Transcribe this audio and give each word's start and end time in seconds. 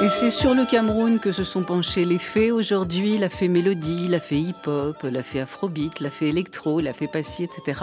Et 0.00 0.08
c'est 0.08 0.30
sur 0.30 0.54
le 0.54 0.64
Cameroun 0.64 1.18
que 1.18 1.32
se 1.32 1.42
sont 1.42 1.64
penchés 1.64 2.04
les 2.04 2.18
fées 2.18 2.52
aujourd'hui, 2.52 3.18
la 3.18 3.28
fée 3.28 3.48
mélodie, 3.48 4.06
la 4.06 4.20
fée 4.20 4.38
hip-hop, 4.38 4.96
la 5.02 5.24
fée 5.24 5.40
afrobeat, 5.40 5.98
la 5.98 6.08
fée 6.08 6.28
électro, 6.28 6.78
la 6.78 6.92
fée 6.92 7.08
passy, 7.08 7.42
etc. 7.42 7.80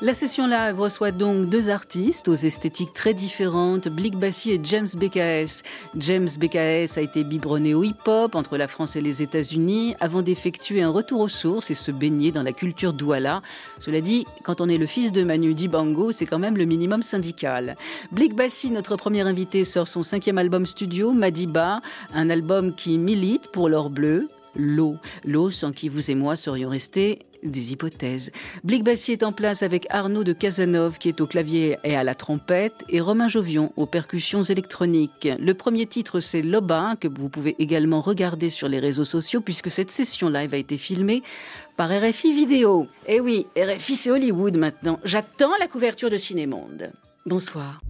La 0.00 0.14
session 0.14 0.46
live 0.46 0.80
reçoit 0.80 1.10
donc 1.10 1.50
deux 1.50 1.68
artistes 1.68 2.28
aux 2.28 2.34
esthétiques 2.34 2.94
très 2.94 3.12
différentes, 3.12 3.88
Blick 3.88 4.16
Bassi 4.16 4.52
et 4.52 4.60
James 4.62 4.86
BKS. 4.96 5.62
James 5.96 6.28
BKS 6.38 6.96
a 6.96 7.00
été 7.02 7.22
biberonné 7.22 7.74
au 7.74 7.82
hip-hop 7.82 8.34
entre 8.34 8.56
la 8.56 8.66
France 8.66 8.96
et 8.96 9.02
les 9.02 9.22
États-Unis 9.22 9.94
avant 10.00 10.22
d'effectuer 10.22 10.82
un 10.82 10.90
retour 10.90 11.20
aux 11.20 11.28
sources 11.28 11.70
et 11.70 11.74
se 11.74 11.90
baigner 11.90 12.32
dans 12.32 12.42
la 12.42 12.52
culture 12.52 12.94
douala. 12.94 13.42
Cela 13.80 14.00
dit, 14.00 14.26
quand 14.42 14.62
on 14.62 14.70
est 14.70 14.78
le 14.78 14.86
fils 14.86 15.12
de 15.12 15.22
Manu 15.22 15.52
Dibango, 15.52 16.12
c'est 16.12 16.26
quand 16.26 16.38
même 16.38 16.56
le 16.56 16.64
minimum 16.64 17.02
syndical. 17.02 17.76
Blick 18.10 18.34
Bassi, 18.34 18.70
notre 18.70 18.96
premier 18.96 19.22
invité, 19.22 19.64
sort 19.64 19.88
son 19.88 20.02
cinquième 20.02 20.38
album 20.38 20.64
studio, 20.64 21.12
Madiba, 21.26 21.80
un 22.14 22.30
album 22.30 22.72
qui 22.72 22.98
milite 22.98 23.48
pour 23.48 23.68
l'or 23.68 23.90
bleu, 23.90 24.28
l'eau. 24.54 24.96
L'eau 25.24 25.50
sans 25.50 25.72
qui 25.72 25.88
vous 25.88 26.12
et 26.12 26.14
moi 26.14 26.36
serions 26.36 26.68
restés 26.68 27.18
des 27.42 27.72
hypothèses. 27.72 28.30
Blick 28.62 28.84
Bassi 28.84 29.10
est 29.10 29.24
en 29.24 29.32
place 29.32 29.64
avec 29.64 29.88
Arnaud 29.90 30.22
de 30.22 30.32
Casanov 30.32 30.98
qui 30.98 31.08
est 31.08 31.20
au 31.20 31.26
clavier 31.26 31.78
et 31.82 31.96
à 31.96 32.04
la 32.04 32.14
trompette 32.14 32.84
et 32.88 33.00
Romain 33.00 33.26
Jovion 33.26 33.72
aux 33.74 33.86
percussions 33.86 34.44
électroniques. 34.44 35.28
Le 35.40 35.52
premier 35.52 35.86
titre 35.86 36.20
c'est 36.20 36.42
Loba 36.42 36.94
que 36.94 37.08
vous 37.08 37.28
pouvez 37.28 37.56
également 37.58 38.00
regarder 38.00 38.48
sur 38.48 38.68
les 38.68 38.78
réseaux 38.78 39.04
sociaux 39.04 39.40
puisque 39.40 39.68
cette 39.68 39.90
session 39.90 40.28
live 40.28 40.54
a 40.54 40.58
été 40.58 40.78
filmée 40.78 41.24
par 41.76 41.90
RFI 41.90 42.32
Vidéo. 42.32 42.86
Eh 43.08 43.18
oui, 43.18 43.48
RFI 43.58 43.96
c'est 43.96 44.12
Hollywood 44.12 44.56
maintenant. 44.56 45.00
J'attends 45.02 45.56
la 45.58 45.66
couverture 45.66 46.08
de 46.08 46.18
Cinémonde. 46.18 46.92
Bonsoir. 47.26 47.80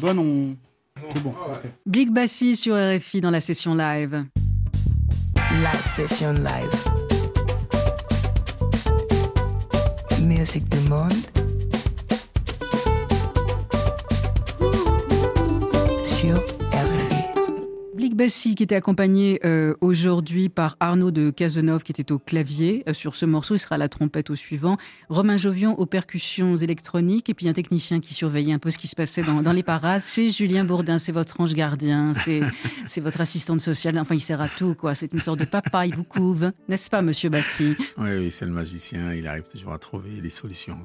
Bonne, 0.00 0.18
on... 0.18 0.56
c'est 1.12 1.22
bon. 1.22 1.34
Blick 1.86 2.12
Bassi 2.12 2.56
sur 2.56 2.74
RFI 2.74 3.20
dans 3.20 3.30
la 3.30 3.40
session 3.40 3.74
live. 3.74 4.24
La 5.62 5.72
session 5.74 6.32
live. 6.32 6.99
Bassi 18.20 18.54
qui 18.54 18.62
était 18.62 18.74
accompagné 18.74 19.40
euh, 19.46 19.74
aujourd'hui 19.80 20.50
par 20.50 20.76
Arnaud 20.78 21.10
de 21.10 21.30
Cazenove 21.30 21.84
qui 21.84 21.92
était 21.92 22.12
au 22.12 22.18
clavier 22.18 22.82
euh, 22.86 22.92
sur 22.92 23.14
ce 23.14 23.24
morceau, 23.24 23.54
il 23.54 23.58
sera 23.58 23.76
à 23.76 23.78
la 23.78 23.88
trompette 23.88 24.28
au 24.28 24.34
suivant, 24.34 24.76
Romain 25.08 25.38
Jovion 25.38 25.74
aux 25.80 25.86
percussions 25.86 26.54
électroniques. 26.54 27.30
Et 27.30 27.34
puis 27.34 27.48
un 27.48 27.54
technicien 27.54 27.98
qui 27.98 28.12
surveillait 28.12 28.52
un 28.52 28.58
peu 28.58 28.70
ce 28.70 28.76
qui 28.76 28.88
se 28.88 28.94
passait 28.94 29.22
dans, 29.22 29.40
dans 29.40 29.54
les 29.54 29.62
parages, 29.62 30.02
c'est 30.02 30.28
Julien 30.28 30.64
Bourdin, 30.64 30.98
c'est 30.98 31.12
votre 31.12 31.40
ange 31.40 31.54
gardien, 31.54 32.12
c'est 32.12 33.00
votre 33.00 33.22
assistante 33.22 33.62
sociale, 33.62 33.98
enfin 33.98 34.14
il 34.14 34.20
sert 34.20 34.42
à 34.42 34.48
tout 34.48 34.74
quoi, 34.74 34.94
c'est 34.94 35.14
une 35.14 35.20
sorte 35.20 35.40
de 35.40 35.46
papa, 35.46 35.86
il 35.86 35.94
vous 35.94 36.04
couvre, 36.04 36.52
n'est-ce 36.68 36.90
pas 36.90 37.00
monsieur 37.00 37.30
Bassi? 37.30 37.74
Oui, 37.96 38.10
oui 38.18 38.28
c'est 38.30 38.44
le 38.44 38.52
magicien, 38.52 39.14
il 39.14 39.26
arrive 39.26 39.44
toujours 39.50 39.72
à 39.72 39.78
trouver 39.78 40.20
les 40.22 40.28
solutions. 40.28 40.76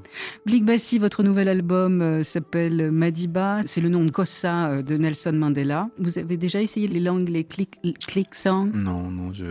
Blick 0.45 0.63
Bassi, 0.63 0.99
votre 0.99 1.21
nouvel 1.21 1.49
album 1.49 2.01
euh, 2.01 2.23
s'appelle 2.23 2.91
Madiba, 2.91 3.59
c'est 3.65 3.81
le 3.81 3.89
nom 3.89 4.05
de 4.05 4.11
Kossa 4.11 4.81
de 4.81 4.95
Nelson 4.95 5.33
Mandela. 5.33 5.89
Vous 5.99 6.17
avez 6.17 6.37
déjà 6.37 6.61
essayé 6.61 6.87
les 6.87 7.01
langues 7.01 7.24
les 7.31 7.43
clics 7.43 7.79
click 8.07 8.35
songs 8.35 8.71
Non, 8.73 9.09
non, 9.11 9.33
je, 9.33 9.45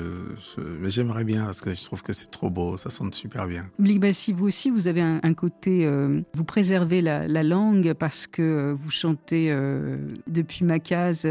mais 0.81 0.91
j'aimerais 0.91 1.25
bien 1.25 1.45
parce 1.45 1.61
que 1.61 1.75
je 1.75 1.83
trouve 1.85 2.03
que 2.03 2.13
c'est 2.13 2.31
trop 2.31 2.51
beau, 2.51 2.77
ça 2.77 2.91
sonne 2.91 3.13
super 3.13 3.47
bien. 3.47 3.67
Blikbassi, 3.79 4.33
vous 4.33 4.47
aussi, 4.47 4.71
vous 4.71 4.89
avez 4.89 5.01
un, 5.01 5.35
côté, 5.35 5.87
euh, 5.87 6.21
vous 6.35 6.45
préservez 6.45 7.03
la, 7.03 7.43
langue 7.43 7.93
parce 7.95 8.27
que 8.27 8.43
euh, 8.43 8.75
vous 8.75 8.91
chantez 8.91 9.53
euh, 9.53 9.99
depuis 10.27 10.65
Makaz 10.65 11.27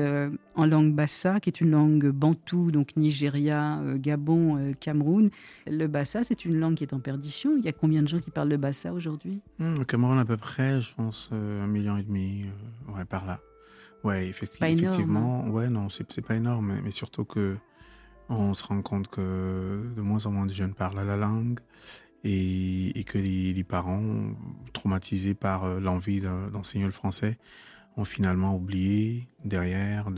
en 0.55 0.65
langue 0.65 0.93
bassa, 0.93 1.39
qui 1.39 1.49
est 1.49 1.61
une 1.61 1.71
langue 1.71 2.09
bantou, 2.09 2.71
donc 2.71 2.95
Nigeria, 2.95 3.81
Gabon, 3.95 4.73
Cameroun. 4.79 5.29
Le 5.65 5.87
bassa, 5.87 6.23
c'est 6.23 6.45
une 6.45 6.59
langue 6.59 6.75
qui 6.75 6.83
est 6.83 6.93
en 6.93 6.99
perdition. 6.99 7.57
Il 7.57 7.65
y 7.65 7.69
a 7.69 7.73
combien 7.73 8.01
de 8.03 8.07
gens 8.07 8.19
qui 8.19 8.31
parlent 8.31 8.49
le 8.49 8.57
bassa 8.57 8.93
aujourd'hui? 8.93 9.41
Hmm, 9.59 9.73
Au 9.79 9.85
Cameroun, 9.85 10.19
à 10.19 10.25
peu 10.25 10.37
près, 10.37 10.81
je 10.81 10.93
pense, 10.93 11.29
un 11.31 11.67
million 11.67 11.97
et 11.97 12.03
demi, 12.03 12.45
ouais, 12.95 13.05
par 13.05 13.25
là. 13.25 13.39
Ouais, 14.03 14.27
effectivement. 14.27 15.45
Hein. 15.45 15.49
Ouais, 15.49 15.69
non, 15.69 15.89
c'est 15.89 16.25
pas 16.25 16.35
énorme, 16.35 16.79
mais, 16.83 16.91
surtout 16.91 17.25
que 17.25 17.57
on 18.29 18.53
se 18.53 18.63
rend 18.63 18.81
compte 18.81 19.09
que 19.09 19.83
de 19.95 20.01
moins 20.01 20.25
en 20.25 20.31
moins 20.31 20.45
de 20.45 20.53
jeunes 20.53 20.73
parlent 20.73 21.05
la 21.05 21.17
langue 21.17 21.59
et, 22.23 23.03
que 23.05 23.17
les, 23.17 23.63
parents, 23.63 24.33
traumatisés 24.71 25.33
par 25.33 25.65
euh, 25.65 25.79
l'envie 25.79 26.21
d'enseigner 26.21 26.85
le 26.85 26.91
français, 26.91 27.37
ont 27.95 28.05
finalement 28.05 28.55
oublié 28.55 29.27
derrière 29.43 30.09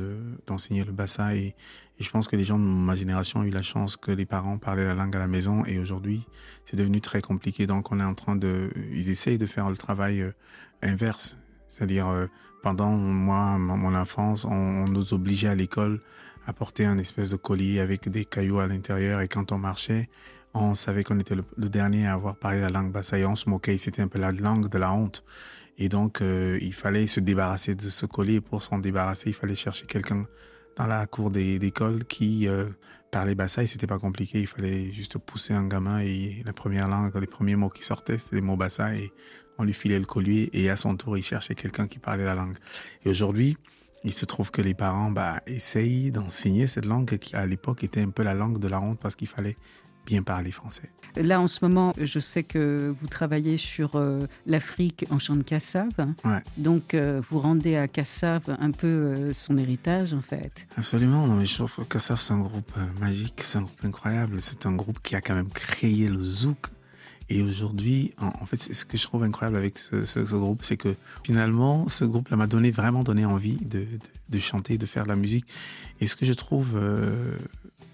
d'enseigner 0.48 0.84
le 0.84 0.92
bassin. 0.92 1.32
Et, 1.32 1.56
je 2.00 2.10
pense 2.10 2.28
que 2.28 2.36
les 2.36 2.44
gens 2.44 2.60
de 2.60 2.64
ma 2.64 2.94
génération 2.94 3.40
ont 3.40 3.44
eu 3.44 3.52
la 3.52 3.62
chance 3.62 3.96
que 3.96 4.12
les 4.12 4.26
parents 4.26 4.58
parlaient 4.58 4.86
la 4.86 4.96
langue 4.96 5.16
à 5.16 5.20
la 5.20 5.28
maison 5.28 5.64
et 5.66 5.80
aujourd'hui, 5.80 6.26
c'est 6.66 6.76
devenu 6.76 7.00
très 7.00 7.22
compliqué. 7.22 7.68
Donc, 7.68 7.92
on 7.92 8.00
est 8.00 8.04
en 8.04 8.16
train 8.16 8.36
de, 8.36 8.70
ils 8.92 9.10
essayent 9.10 9.38
de 9.38 9.46
faire 9.46 9.70
le 9.70 9.78
travail 9.78 10.22
euh, 10.22 10.32
inverse, 10.82 11.38
c'est-à-dire 11.70 12.08
euh, 12.08 12.28
pendant 12.66 12.90
moi, 12.90 13.60
mon 13.60 13.94
enfance, 13.94 14.44
on, 14.44 14.86
nous 14.86 15.14
obligeait 15.14 15.50
à 15.50 15.54
l'école 15.54 16.02
à 16.48 16.52
porter 16.52 16.84
un 16.84 16.98
espèce 16.98 17.30
de 17.30 17.36
collier 17.36 17.80
avec 17.80 18.10
des 18.10 18.26
cailloux 18.26 18.58
à 18.58 18.66
l'intérieur. 18.66 19.22
Et 19.22 19.28
quand 19.28 19.52
on 19.52 19.60
marchait, 19.60 20.10
on 20.56 20.74
savait 20.74 21.04
qu'on 21.04 21.20
était 21.20 21.36
le, 21.36 21.70
dernier 21.70 22.08
à 22.08 22.14
avoir 22.14 22.38
parlé 22.38 22.60
la 22.60 22.70
langue 22.70 22.92
bassaï. 22.92 23.24
On 23.24 23.36
se 23.36 23.48
moquait. 23.52 23.78
C'était 23.78 24.02
un 24.02 24.08
peu 24.08 24.18
la 24.18 24.32
langue 24.32 24.68
de 24.68 24.80
la 24.80 24.92
honte. 24.94 25.24
Et 25.78 25.90
donc, 25.90 26.22
euh, 26.22 26.58
il 26.60 26.74
fallait 26.74 27.06
se 27.06 27.20
débarrasser 27.20 27.76
de 27.76 27.88
ce 27.88 28.08
collier. 28.08 28.42
Pour 28.42 28.64
s'en 28.64 28.80
débarrasser, 28.80 29.30
il 29.30 29.36
fallait 29.36 29.54
chercher 29.54 29.86
quelqu'un 29.86 30.26
dans 30.76 30.88
la 30.88 31.06
cour 31.06 31.30
d'école 31.30 32.06
qui 32.06 32.48
euh, 32.48 32.66
parlait 33.12 33.36
bassaï. 33.36 33.68
C'était 33.68 33.86
pas 33.86 34.00
compliqué. 34.00 34.40
Il 34.40 34.48
fallait 34.48 34.92
juste 34.92 35.20
pousser 35.20 35.54
un 35.54 35.68
gamin 35.68 36.00
et 36.00 36.42
la 36.44 36.54
première 36.54 36.88
langue, 36.88 37.16
les 37.16 37.28
premiers 37.28 37.58
mots 37.58 37.70
qui 37.70 37.84
sortaient, 37.84 38.18
c'était 38.18 38.38
des 38.38 38.42
mots 38.42 38.58
bassaï. 38.58 39.04
Et 39.04 39.12
on 39.58 39.64
lui 39.64 39.74
filait 39.74 40.00
le 40.00 40.06
collier 40.06 40.50
et 40.54 40.70
à 40.70 40.76
son 40.76 40.96
tour, 40.96 41.18
il 41.18 41.24
cherchait 41.24 41.56
quelqu'un 41.56 41.88
qui 41.88 42.00
parlait 42.00 42.26
la 42.26 42.36
langue. 42.36 42.58
Et 43.04 43.10
aujourd'hui, 43.10 43.58
il 44.04 44.14
se 44.14 44.26
trouve 44.26 44.52
que 44.52 44.62
les 44.62 44.74
parents 44.74 45.12
bah, 45.12 45.42
essayent 45.48 46.12
d'enseigner 46.12 46.68
cette 46.68 46.86
langue 46.86 47.18
qui, 47.18 47.36
à 47.36 47.46
l'époque, 47.46 47.84
était 47.84 48.02
un 48.02 48.10
peu 48.10 48.24
la 48.24 48.34
langue 48.34 48.60
de 48.60 48.68
la 48.68 48.80
honte 48.80 49.00
parce 49.00 49.16
qu'il 49.16 49.28
fallait 49.28 49.58
bien 50.06 50.22
parler 50.22 50.52
français. 50.52 50.92
Là, 51.16 51.40
en 51.40 51.48
ce 51.48 51.64
moment, 51.64 51.94
je 51.98 52.20
sais 52.20 52.44
que 52.44 52.94
vous 53.00 53.08
travaillez 53.08 53.58
sur 53.58 53.96
euh, 53.96 54.28
l'Afrique 54.46 55.06
en 55.10 55.18
chant 55.18 55.36
de 55.36 55.44
Kassav. 55.44 55.90
Ouais. 56.24 56.44
Donc, 56.58 56.94
euh, 56.94 57.22
vous 57.30 57.40
rendez 57.40 57.78
à 57.78 57.88
Kassav 57.88 58.42
un 58.60 58.72
peu 58.72 58.88
euh, 58.88 59.34
son 59.34 59.58
héritage, 59.58 60.14
en 60.14 60.22
fait. 60.22 60.68
Absolument. 60.78 61.26
Non, 61.26 61.36
mais 61.36 61.46
je 61.46 61.56
trouve 61.56 61.74
que 61.74 61.82
Kassav, 61.84 62.20
c'est 62.20 62.34
un 62.34 62.42
groupe 62.42 62.74
magique, 63.00 63.42
c'est 63.44 63.58
un 63.58 63.62
groupe 63.62 63.86
incroyable. 63.86 64.42
C'est 64.42 64.66
un 64.66 64.76
groupe 64.76 65.00
qui 65.02 65.16
a 65.16 65.22
quand 65.22 65.36
même 65.36 65.50
créé 65.50 66.10
le 66.10 66.22
zouk 66.22 66.68
et 67.30 67.42
aujourd'hui, 67.42 68.14
en, 68.20 68.46
fait, 68.46 68.58
ce 68.58 68.86
que 68.86 68.98
je 68.98 69.04
trouve 69.04 69.24
incroyable 69.24 69.58
avec 69.58 69.80
ce, 69.80 70.36
groupe, 70.36 70.64
c'est 70.64 70.78
que 70.78 70.96
finalement, 71.24 71.88
ce 71.88 72.06
groupe-là 72.06 72.38
m'a 72.38 72.46
donné 72.46 72.70
vraiment 72.70 73.04
donné 73.04 73.26
envie 73.26 73.58
de, 73.58 73.88
de, 74.30 74.40
chanter, 74.40 74.78
de 74.78 74.86
faire 74.86 75.04
de 75.04 75.10
la 75.10 75.16
musique. 75.16 75.46
Et 76.00 76.08
ce 76.08 76.16
que 76.16 76.26
je 76.26 76.34
trouve 76.34 76.74
euh, 76.76 77.38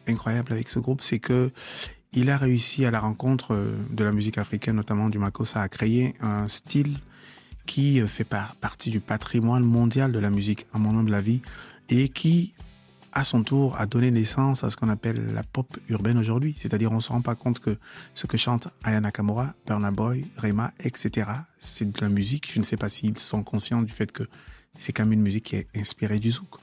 incroyable 0.06 0.52
avec 0.52 0.68
ce 0.68 0.80
groupe, 0.80 1.02
c'est 1.02 1.20
que 1.20 1.52
il 2.14 2.30
a 2.30 2.36
réussi 2.36 2.86
à 2.86 2.92
la 2.92 3.00
rencontre 3.00 3.54
euh, 3.54 3.74
de 3.90 4.04
la 4.04 4.12
musique 4.12 4.38
africaine, 4.38 4.76
notamment 4.76 5.08
du 5.08 5.18
makossa, 5.18 5.62
à 5.62 5.70
créer 5.70 6.14
un 6.20 6.50
style 6.50 7.00
qui 7.66 8.02
euh, 8.02 8.08
fait 8.08 8.28
partie 8.60 8.90
du 8.90 9.00
patrimoine 9.00 9.64
mondial 9.64 10.12
de 10.12 10.20
la 10.20 10.30
musique 10.30 10.66
à 10.74 10.78
mon 10.78 10.92
nom 10.92 11.04
de 11.04 11.12
la 11.12 11.22
vie 11.22 11.42
et 11.88 12.10
qui 12.10 12.54
à 13.14 13.24
son 13.24 13.44
tour, 13.44 13.76
a 13.78 13.86
donné 13.86 14.12
naissance 14.12 14.64
à 14.64 14.70
ce 14.70 14.78
qu'on 14.78 14.90
appelle 14.90 15.34
la 15.34 15.44
pop 15.44 15.78
urbaine 15.90 16.18
aujourd'hui. 16.18 16.56
C'est-à-dire, 16.58 16.92
on 16.92 16.96
ne 16.96 17.02
se 17.02 17.10
rend 17.10 17.22
pas 17.22 17.36
compte 17.36 17.60
que 17.60 17.78
ce 18.16 18.28
que 18.28 18.38
chante 18.38 18.70
Aya 18.84 19.02
Nakamura, 19.02 19.54
Burna 19.68 19.92
Boy, 19.92 20.26
Rema, 20.38 20.74
etc., 20.80 21.30
c'est 21.60 21.92
de 21.92 22.02
la 22.02 22.10
musique. 22.10 22.52
Je 22.52 22.60
ne 22.60 22.64
sais 22.64 22.78
pas 22.78 22.90
s'ils 22.90 23.18
sont 23.18 23.44
conscients 23.44 23.82
du 23.82 23.92
fait 23.92 24.12
que 24.12 24.24
c'est 24.78 24.94
quand 24.94 25.04
même 25.04 25.14
une 25.14 25.22
musique 25.22 25.46
qui 25.46 25.56
est 25.58 25.68
inspirée 25.76 26.20
du 26.20 26.32
zouk. 26.32 26.56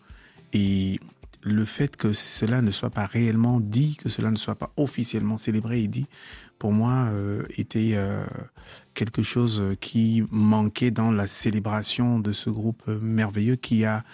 Et 0.53 1.01
le 1.43 1.65
fait 1.65 1.97
que 1.97 2.13
cela 2.13 2.63
ne 2.63 2.71
soit 2.71 2.91
pas 2.91 3.07
réellement 3.07 3.61
dit, 3.61 3.97
que 3.97 4.09
cela 4.09 4.31
ne 4.31 4.37
soit 4.37 4.57
pas 4.57 4.73
officiellement 4.77 5.39
célébré 5.39 5.83
et 5.83 5.89
dit, 5.89 6.07
pour 6.59 6.73
moi, 6.73 7.09
euh, 7.13 7.45
était 7.57 7.93
euh, 7.95 8.25
quelque 8.95 9.23
chose 9.23 9.63
qui 9.81 10.25
manquait 10.31 10.91
dans 10.91 11.13
la 11.13 11.27
célébration 11.27 12.19
de 12.19 12.33
ce 12.33 12.51
groupe 12.51 12.87
merveilleux 12.87 13.57
qui 13.57 13.85
a 13.85 14.05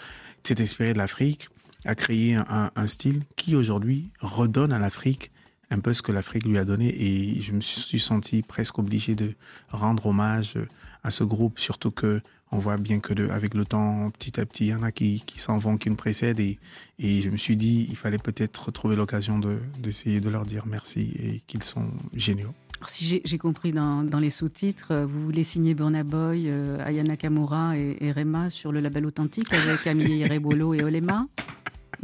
s'est 0.42 0.60
inspiré 0.60 0.92
de 0.92 0.98
l'Afrique, 0.98 1.48
a 1.84 1.94
créé 1.94 2.34
un, 2.34 2.86
style 2.86 3.22
qui 3.36 3.56
aujourd'hui 3.56 4.10
redonne 4.20 4.72
à 4.72 4.78
l'Afrique 4.78 5.30
un 5.70 5.80
peu 5.80 5.92
ce 5.94 6.02
que 6.02 6.12
l'Afrique 6.12 6.46
lui 6.46 6.58
a 6.58 6.64
donné. 6.64 6.88
Et 6.88 7.40
je 7.40 7.52
me 7.52 7.60
suis 7.60 7.98
senti 7.98 8.42
presque 8.42 8.78
obligé 8.78 9.14
de 9.14 9.34
rendre 9.70 10.06
hommage 10.06 10.54
à 11.02 11.10
ce 11.10 11.24
groupe, 11.24 11.58
surtout 11.58 11.90
que 11.90 12.20
on 12.52 12.58
voit 12.58 12.76
bien 12.76 13.00
que 13.00 13.30
avec 13.30 13.54
le 13.54 13.64
temps, 13.64 14.10
petit 14.10 14.38
à 14.38 14.46
petit, 14.46 14.66
il 14.66 14.68
y 14.68 14.74
en 14.74 14.84
a 14.84 14.92
qui, 14.92 15.24
s'en 15.38 15.58
vont, 15.58 15.76
qui 15.76 15.90
nous 15.90 15.96
précèdent. 15.96 16.38
Et, 16.38 16.58
et 17.00 17.20
je 17.20 17.30
me 17.30 17.36
suis 17.36 17.56
dit, 17.56 17.86
il 17.90 17.96
fallait 17.96 18.18
peut-être 18.18 18.70
trouver 18.70 18.94
l'occasion 18.94 19.40
d'essayer 19.78 20.20
de, 20.20 20.30
leur 20.30 20.44
dire 20.44 20.64
merci 20.66 21.12
et 21.18 21.42
qu'ils 21.48 21.64
sont 21.64 21.88
géniaux. 22.14 22.54
si 22.86 23.20
j'ai 23.24 23.38
compris 23.38 23.72
dans, 23.72 24.04
dans 24.04 24.20
les 24.20 24.30
sous-titres, 24.30 24.92
euh, 24.92 25.04
vous 25.04 25.24
voulez 25.24 25.42
signer 25.42 25.74
Burna 25.74 26.04
Boy, 26.04 26.44
euh, 26.46 26.78
Ayana 26.84 27.16
Kamura 27.16 27.76
et, 27.76 27.96
et, 28.00 28.12
Rema 28.12 28.50
sur 28.50 28.70
le 28.70 28.78
label 28.78 29.04
authentique 29.06 29.52
avec 29.52 29.82
Camille 29.82 30.24
Rebolo 30.24 30.74
et 30.74 30.82
Olema? 30.84 31.26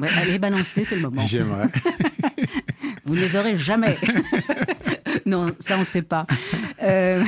Ouais, 0.00 0.08
allez, 0.16 0.38
balancez, 0.38 0.84
c'est 0.84 0.96
le 0.96 1.02
moment. 1.02 1.22
J'aimerais. 1.26 1.68
Vous 3.04 3.14
ne 3.14 3.20
les 3.20 3.36
aurez 3.36 3.56
jamais. 3.56 3.96
non, 5.26 5.52
ça 5.58 5.76
on 5.76 5.80
ne 5.80 5.84
sait 5.84 6.02
pas. 6.02 6.26
Euh, 6.82 7.24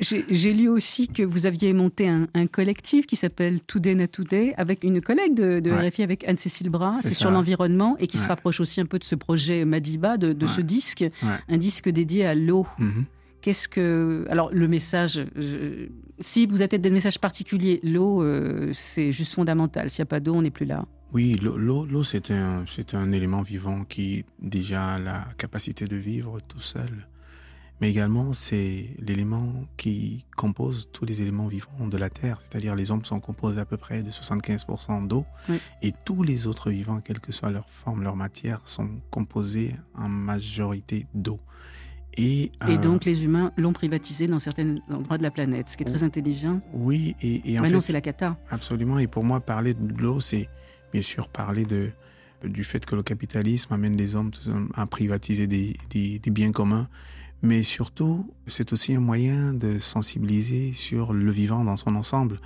j'ai 0.00 0.52
lu 0.52 0.68
aussi 0.68 1.08
que 1.08 1.22
vous 1.22 1.46
aviez 1.46 1.72
monté 1.72 2.08
un, 2.08 2.46
collectif 2.46 3.06
qui 3.06 3.16
s'appelle 3.16 3.60
Today 3.60 3.94
Not 3.94 4.08
Today 4.08 4.54
avec 4.56 4.84
une 4.84 5.00
collègue 5.00 5.34
de, 5.34 5.70
RFI, 5.70 6.02
avec 6.02 6.28
Anne-Cécile 6.28 6.68
Bras. 6.68 6.96
C'est 7.00 7.14
sur 7.14 7.30
l'environnement 7.30 7.96
et 7.98 8.06
qui 8.06 8.18
se 8.18 8.26
rapproche 8.26 8.60
aussi 8.60 8.80
un 8.80 8.86
peu 8.86 8.98
de 8.98 9.04
ce 9.04 9.14
projet 9.14 9.64
Madiba, 9.64 10.16
de, 10.16 10.46
ce 10.46 10.60
disque, 10.60 11.04
un 11.48 11.56
disque 11.56 11.88
dédié 11.88 12.26
à 12.26 12.34
l'eau. 12.34 12.66
Mm-hmm. 12.80 13.04
Qu'est-ce 13.42 13.68
que. 13.68 14.24
Alors, 14.30 14.50
le 14.52 14.68
message. 14.68 15.24
Si 16.20 16.46
vous 16.46 16.62
avez 16.62 16.78
des 16.78 16.90
messages 16.90 17.18
particuliers, 17.18 17.80
l'eau, 17.82 18.22
euh, 18.22 18.70
c'est 18.72 19.10
juste 19.10 19.34
fondamental. 19.34 19.90
S'il 19.90 20.02
n'y 20.02 20.06
a 20.06 20.10
pas 20.10 20.20
d'eau, 20.20 20.34
on 20.34 20.42
n'est 20.42 20.50
plus 20.50 20.66
là. 20.66 20.84
Oui, 21.12 21.38
l'eau, 21.42 22.04
c'est 22.04 22.30
un, 22.30 22.64
un 22.94 23.12
élément 23.12 23.42
vivant 23.42 23.84
qui 23.84 24.24
déjà 24.40 24.94
a 24.94 24.98
la 24.98 25.26
capacité 25.36 25.86
de 25.86 25.96
vivre 25.96 26.40
tout 26.40 26.60
seul. 26.60 27.06
Mais 27.82 27.90
également, 27.90 28.32
c'est 28.32 28.90
l'élément 28.98 29.52
qui 29.76 30.24
compose 30.36 30.88
tous 30.92 31.04
les 31.04 31.20
éléments 31.20 31.48
vivants 31.48 31.88
de 31.88 31.96
la 31.98 32.10
Terre. 32.10 32.40
C'est-à-dire, 32.40 32.76
les 32.76 32.92
hommes 32.92 33.04
sont 33.04 33.18
composés 33.18 33.60
à 33.60 33.64
peu 33.64 33.76
près 33.76 34.02
de 34.02 34.10
75% 34.10 35.08
d'eau. 35.08 35.26
Et 35.82 35.92
tous 36.04 36.22
les 36.22 36.46
autres 36.46 36.70
vivants, 36.70 37.00
quelle 37.00 37.18
que 37.18 37.32
soit 37.32 37.50
leur 37.50 37.68
forme, 37.68 38.04
leur 38.04 38.16
matière, 38.16 38.60
sont 38.64 38.88
composés 39.10 39.74
en 39.94 40.08
majorité 40.08 41.06
d'eau. 41.12 41.40
Et, 42.16 42.52
et, 42.68 42.76
donc 42.78 43.04
les 43.04 43.24
humains 43.24 43.52
l'ont 43.56 43.72
privatisé 43.72 44.28
dans 44.28 44.38
certains 44.38 44.76
endroits 44.90 45.18
de 45.18 45.22
la 45.22 45.30
planète, 45.30 45.70
ce 45.70 45.76
qui 45.76 45.82
est 45.82 45.86
très 45.86 46.04
intelligent. 46.04 46.60
Oui, 46.72 47.16
et, 47.22 47.52
et 47.52 47.58
en 47.58 47.62
Maintenant, 47.62 47.80
c'est 47.80 47.94
la 47.94 48.02
cata. 48.02 48.36
Absolument. 48.50 48.98
Et 48.98 49.06
pour 49.06 49.24
moi, 49.24 49.40
parler 49.40 49.74
de 49.74 50.00
l'eau, 50.00 50.20
c'est 50.20 50.48
bien 50.92 51.02
sûr 51.02 51.28
parler 51.28 51.64
de, 51.64 51.90
du 52.44 52.64
fait 52.64 52.84
que 52.84 52.94
le 52.94 53.02
capitalisme 53.02 53.72
amène 53.72 53.96
les 53.96 54.14
hommes 54.14 54.30
à 54.74 54.86
privatiser 54.86 55.46
des, 55.46 55.76
des, 55.90 56.30
biens 56.30 56.52
communs. 56.52 56.88
Mais 57.42 57.62
surtout, 57.62 58.32
c'est 58.46 58.72
aussi 58.72 58.94
un 58.94 59.00
moyen 59.00 59.52
de 59.52 59.78
sensibiliser 59.78 60.72
sur 60.72 61.12
le 61.12 61.30
vivant 61.32 61.64
dans 61.64 61.76
son 61.76 61.96
ensemble 61.96 62.40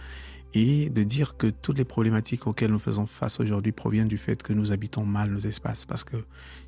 et 0.55 0.89
de 0.89 1.03
dire 1.03 1.37
que 1.37 1.49
toutes 1.49 1.77
les 1.77 1.85
problématiques 1.85 2.47
auxquelles 2.47 2.71
nous 2.71 2.79
faisons 2.79 3.05
face 3.05 3.41
aujourd'hui 3.41 3.73
proviennent 3.73 4.09
du 4.09 4.17
fait 4.17 4.43
que 4.43 4.55
nous 4.55 4.73
habitons 4.73 5.05
mal 5.05 5.31
nos 5.31 5.41
espaces. 5.41 5.85
Parce 5.85 6.03
que 6.03 6.17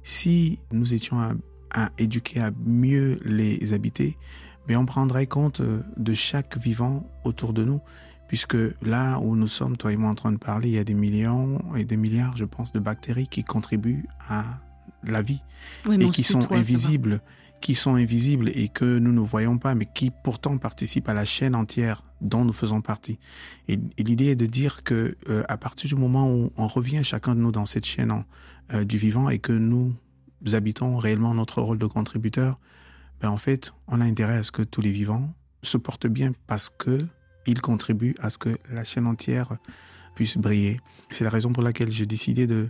si 0.02 0.58
nous 0.72 0.92
étions 0.92 1.20
à 1.20 1.32
à 1.70 1.90
éduquer, 1.98 2.40
à 2.40 2.50
mieux 2.64 3.18
les 3.24 3.72
habiter, 3.72 4.16
mais 4.68 4.76
on 4.76 4.86
prendrait 4.86 5.26
compte 5.26 5.60
euh, 5.60 5.82
de 5.96 6.12
chaque 6.14 6.56
vivant 6.58 7.10
autour 7.24 7.52
de 7.52 7.64
nous, 7.64 7.80
puisque 8.28 8.56
là 8.82 9.18
où 9.18 9.34
nous 9.34 9.48
sommes, 9.48 9.76
toi 9.76 9.92
et 9.92 9.96
moi, 9.96 10.10
en 10.10 10.14
train 10.14 10.32
de 10.32 10.38
parler, 10.38 10.68
il 10.68 10.74
y 10.74 10.78
a 10.78 10.84
des 10.84 10.94
millions 10.94 11.60
et 11.74 11.84
des 11.84 11.96
milliards, 11.96 12.36
je 12.36 12.44
pense, 12.44 12.72
de 12.72 12.78
bactéries 12.78 13.26
qui 13.26 13.42
contribuent 13.42 14.06
à 14.28 14.44
la 15.02 15.22
vie 15.22 15.40
et 15.90 16.10
qui 16.10 16.22
sont 16.22 16.52
invisibles, 16.52 17.20
qui 17.60 17.74
sont 17.74 17.94
invisibles 17.94 18.50
et 18.50 18.68
que 18.68 18.98
nous 18.98 19.12
ne 19.12 19.20
voyons 19.20 19.58
pas, 19.58 19.74
mais 19.74 19.86
qui 19.86 20.10
pourtant 20.10 20.58
participent 20.58 21.08
à 21.08 21.14
la 21.14 21.24
chaîne 21.24 21.54
entière 21.54 22.02
dont 22.20 22.44
nous 22.44 22.52
faisons 22.52 22.82
partie. 22.82 23.18
Et, 23.66 23.78
l'idée 23.98 24.26
est 24.26 24.36
de 24.36 24.46
dire 24.46 24.82
que 24.84 25.16
euh, 25.28 25.42
à 25.48 25.56
partir 25.56 25.88
du 25.88 25.96
moment 25.96 26.30
où 26.30 26.52
on 26.56 26.66
revient 26.66 27.02
chacun 27.02 27.34
de 27.34 27.40
nous 27.40 27.52
dans 27.52 27.66
cette 27.66 27.86
chaîne 27.86 28.24
euh, 28.72 28.84
du 28.84 28.98
vivant 28.98 29.30
et 29.30 29.38
que 29.38 29.52
nous 29.52 29.94
habitons 30.52 30.98
réellement 30.98 31.34
notre 31.34 31.62
rôle 31.62 31.78
de 31.78 31.86
contributeur, 31.86 32.58
ben 33.20 33.30
en 33.30 33.38
fait, 33.38 33.72
on 33.88 34.00
a 34.00 34.04
intérêt 34.04 34.36
à 34.36 34.42
ce 34.42 34.52
que 34.52 34.62
tous 34.62 34.80
les 34.80 34.92
vivants 34.92 35.34
se 35.62 35.76
portent 35.76 36.06
bien 36.06 36.32
parce 36.46 36.68
que 36.68 36.98
ils 37.48 37.60
contribuent 37.60 38.14
à 38.20 38.30
ce 38.30 38.38
que 38.38 38.50
la 38.70 38.84
chaîne 38.84 39.06
entière 39.06 39.56
puisse 40.14 40.36
briller. 40.36 40.80
C'est 41.10 41.24
la 41.24 41.30
raison 41.30 41.50
pour 41.50 41.62
laquelle 41.62 41.90
j'ai 41.90 42.06
décidé 42.06 42.46
de, 42.46 42.68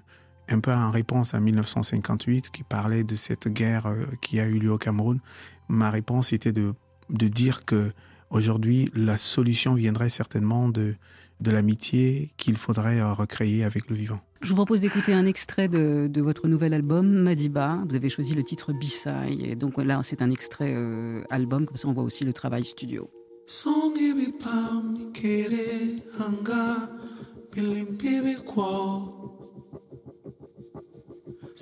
un 0.48 0.60
peu 0.60 0.72
en 0.72 0.90
réponse 0.90 1.34
à 1.34 1.40
1958, 1.40 2.50
qui 2.50 2.62
parlait 2.62 3.04
de 3.04 3.16
cette 3.16 3.48
guerre 3.48 3.86
euh, 3.86 4.06
qui 4.22 4.40
a 4.40 4.46
eu 4.46 4.58
lieu 4.58 4.72
au 4.72 4.78
Cameroun, 4.78 5.20
ma 5.68 5.90
réponse 5.90 6.32
était 6.32 6.52
de, 6.52 6.74
de 7.10 7.28
dire 7.28 7.64
que 7.64 7.92
aujourd'hui, 8.30 8.90
la 8.94 9.18
solution 9.18 9.74
viendrait 9.74 10.10
certainement 10.10 10.68
de, 10.68 10.94
de 11.40 11.50
l'amitié 11.50 12.30
qu'il 12.36 12.56
faudrait 12.56 13.00
euh, 13.00 13.12
recréer 13.12 13.64
avec 13.64 13.90
le 13.90 13.96
vivant. 13.96 14.20
Je 14.40 14.50
vous 14.50 14.54
propose 14.54 14.82
d'écouter 14.82 15.12
un 15.12 15.26
extrait 15.26 15.66
de, 15.66 16.20
votre 16.20 16.46
nouvel 16.46 16.72
album, 16.72 17.08
Madiba. 17.08 17.82
Vous 17.88 17.96
avez 17.96 18.08
choisi 18.08 18.36
le 18.36 18.44
titre 18.44 18.72
Bisai. 18.72 19.36
Et 19.42 19.56
donc 19.56 19.82
là, 19.82 20.00
c'est 20.04 20.22
un 20.22 20.30
extrait 20.30 20.74
euh, 20.76 21.22
album, 21.28 21.66
comme 21.66 21.76
ça 21.76 21.88
on 21.88 21.92
voit 21.92 22.04
aussi 22.04 22.24
le 22.24 22.32
travail 22.32 22.64
studio. 22.64 23.10
Songi 23.56 24.08
bi 24.12 24.26
pamni 24.42 25.04
kere 25.18 25.68
anga 26.24 26.64
bilim 27.50 27.96
bibi 28.00 28.34
kwa. 28.44 28.72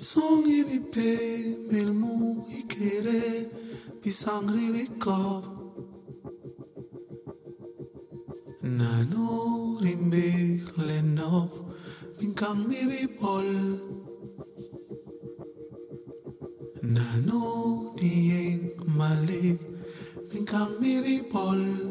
Sogni 0.07 0.59
bi 0.67 0.77
pe 0.93 1.11
melmu 1.69 2.43
ikere 2.59 3.23
bisangri 4.01 4.67
bi 4.75 4.85
kop. 5.03 5.43
Nano 8.79 9.27
rimbi 9.83 10.29
lenop 10.87 11.51
binkang 12.17 12.61
bibi 12.69 13.01
bol. 13.19 13.49
Nano 16.95 17.43
niye 17.95 18.36
kang 20.47 20.79
mi 20.79 21.01
people. 21.03 21.86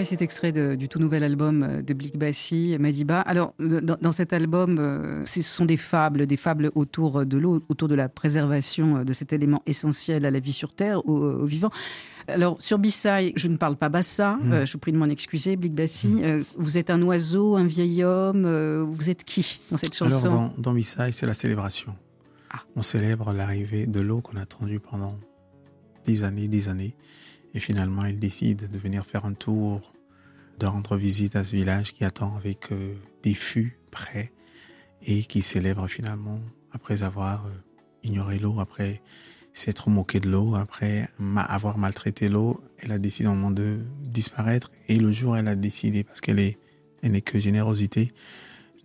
Et 0.00 0.04
cet 0.04 0.22
extrait 0.22 0.52
du 0.52 0.88
tout 0.88 0.98
nouvel 0.98 1.22
album 1.22 1.62
euh, 1.62 1.82
de 1.82 1.94
Blick 1.94 2.16
Bassi, 2.16 2.76
Madiba. 2.78 3.20
Alors, 3.20 3.54
dans, 3.58 4.12
cet 4.12 4.32
album, 4.32 4.78
euh, 4.78 5.24
ce 5.26 5.42
sont 5.42 5.64
des 5.64 5.76
fables, 5.76 6.26
des 6.26 6.36
fables 6.36 6.70
autour 6.74 7.26
de 7.26 7.36
l'eau, 7.36 7.62
autour 7.68 7.88
de 7.88 7.94
la 7.94 8.08
préservation 8.08 8.98
euh, 8.98 9.04
de 9.04 9.12
cet 9.12 9.32
élément 9.32 9.62
essentiel 9.66 10.24
à 10.24 10.30
la 10.30 10.40
vie 10.40 10.52
sur 10.52 10.74
Terre, 10.74 11.06
aux, 11.06 11.44
vivants. 11.44 11.70
Alors, 12.28 12.56
sur 12.60 12.78
Bissai, 12.78 13.32
je 13.36 13.48
ne 13.48 13.56
parle 13.56 13.76
pas 13.76 13.88
bassa, 13.88 14.36
mmh. 14.36 14.64
je 14.64 14.72
vous 14.72 14.78
prie 14.78 14.92
de 14.92 14.96
m'en 14.96 15.06
excuser, 15.06 15.56
Blick 15.56 15.74
Bassi. 15.74 16.08
Mmh. 16.08 16.44
vous 16.56 16.78
êtes 16.78 16.90
un 16.90 17.02
oiseau, 17.02 17.56
un 17.56 17.66
vieil 17.66 18.04
homme, 18.04 18.46
vous 18.92 19.10
êtes 19.10 19.24
qui 19.24 19.60
dans 19.70 19.76
cette 19.76 19.94
chanson? 19.94 20.28
Alors, 20.28 20.52
dans, 20.56 20.72
dans 20.72 20.82
c'est 20.82 21.26
la 21.26 21.34
célébration. 21.34 21.94
Ah. 22.50 22.60
On 22.76 22.82
célèbre 22.82 23.32
l'arrivée 23.32 23.86
de 23.86 24.00
l'eau 24.00 24.20
qu'on 24.20 24.36
a 24.36 24.42
attendue 24.42 24.80
pendant 24.80 25.18
des 26.06 26.24
années, 26.24 26.48
des 26.48 26.68
années. 26.68 26.94
Et 27.54 27.60
finalement, 27.60 28.04
il 28.04 28.16
décide 28.16 28.70
de 28.70 28.78
venir 28.78 29.04
faire 29.04 29.24
un 29.24 29.34
tour, 29.34 29.92
de 30.58 30.66
rendre 30.66 30.96
visite 30.96 31.36
à 31.36 31.44
ce 31.44 31.56
village 31.56 31.92
qui 31.92 32.04
attend 32.04 32.36
avec 32.36 32.70
euh, 32.70 32.94
des 33.22 33.34
fûts 33.34 33.78
prêts 33.90 34.32
et 35.06 35.24
qui 35.24 35.42
célèbre 35.42 35.86
finalement 35.88 36.40
après 36.72 37.02
avoir 37.02 37.46
euh, 37.46 37.50
ignoré 38.02 38.38
l'eau, 38.38 38.60
après 38.60 39.02
s'être 39.52 39.90
moqué 39.90 40.20
de 40.20 40.28
l'eau, 40.28 40.54
après 40.54 41.08
avoir 41.36 41.76
maltraité 41.76 42.28
l'eau, 42.28 42.62
elle 42.78 42.92
a 42.92 42.98
décidé 42.98 43.28
au 43.28 43.32
moment 43.32 43.50
de 43.50 43.80
disparaître. 44.00 44.70
Et 44.88 44.96
le 44.96 45.10
jour 45.10 45.36
elle 45.36 45.48
a 45.48 45.56
décidé 45.56 46.04
parce 46.04 46.20
qu'elle 46.20 46.38
est, 46.38 46.58
elle 47.02 47.12
n'est 47.12 47.20
que 47.20 47.40
générosité 47.40 48.08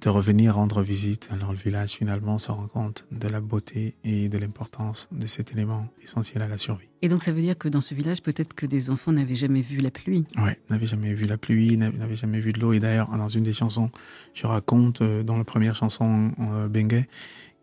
de 0.05 0.09
revenir 0.11 0.53
rendre 0.53 0.83
visite. 0.83 1.29
Alors 1.31 1.51
le 1.51 1.57
village 1.57 1.93
finalement 1.93 2.37
se 2.37 2.51
rend 2.51 2.67
compte 2.67 3.07
de 3.11 3.27
la 3.27 3.41
beauté 3.41 3.95
et 4.03 4.29
de 4.29 4.37
l'importance 4.37 5.09
de 5.11 5.25
cet 5.25 5.51
élément 5.51 5.87
essentiel 6.03 6.43
à 6.43 6.47
la 6.47 6.59
survie. 6.59 6.87
Et 7.01 7.09
donc 7.09 7.23
ça 7.23 7.31
veut 7.31 7.41
dire 7.41 7.57
que 7.57 7.67
dans 7.67 7.81
ce 7.81 7.95
village, 7.95 8.21
peut-être 8.21 8.53
que 8.53 8.67
des 8.67 8.91
enfants 8.91 9.11
n'avaient 9.11 9.33
jamais 9.33 9.61
vu 9.61 9.79
la 9.79 9.89
pluie. 9.89 10.25
Ouais, 10.37 10.59
n'avait 10.69 10.85
jamais 10.85 11.15
vu 11.15 11.25
la 11.25 11.39
pluie, 11.39 11.75
n'avait 11.75 12.15
jamais 12.15 12.39
vu 12.39 12.53
de 12.53 12.59
l'eau. 12.59 12.73
Et 12.73 12.79
d'ailleurs, 12.79 13.09
dans 13.17 13.29
une 13.29 13.43
des 13.43 13.53
chansons, 13.53 13.89
je 14.35 14.45
raconte, 14.45 15.01
euh, 15.01 15.23
dans 15.23 15.37
la 15.37 15.43
première 15.43 15.75
chanson, 15.75 16.31
euh, 16.39 16.67
Bengue, 16.67 17.05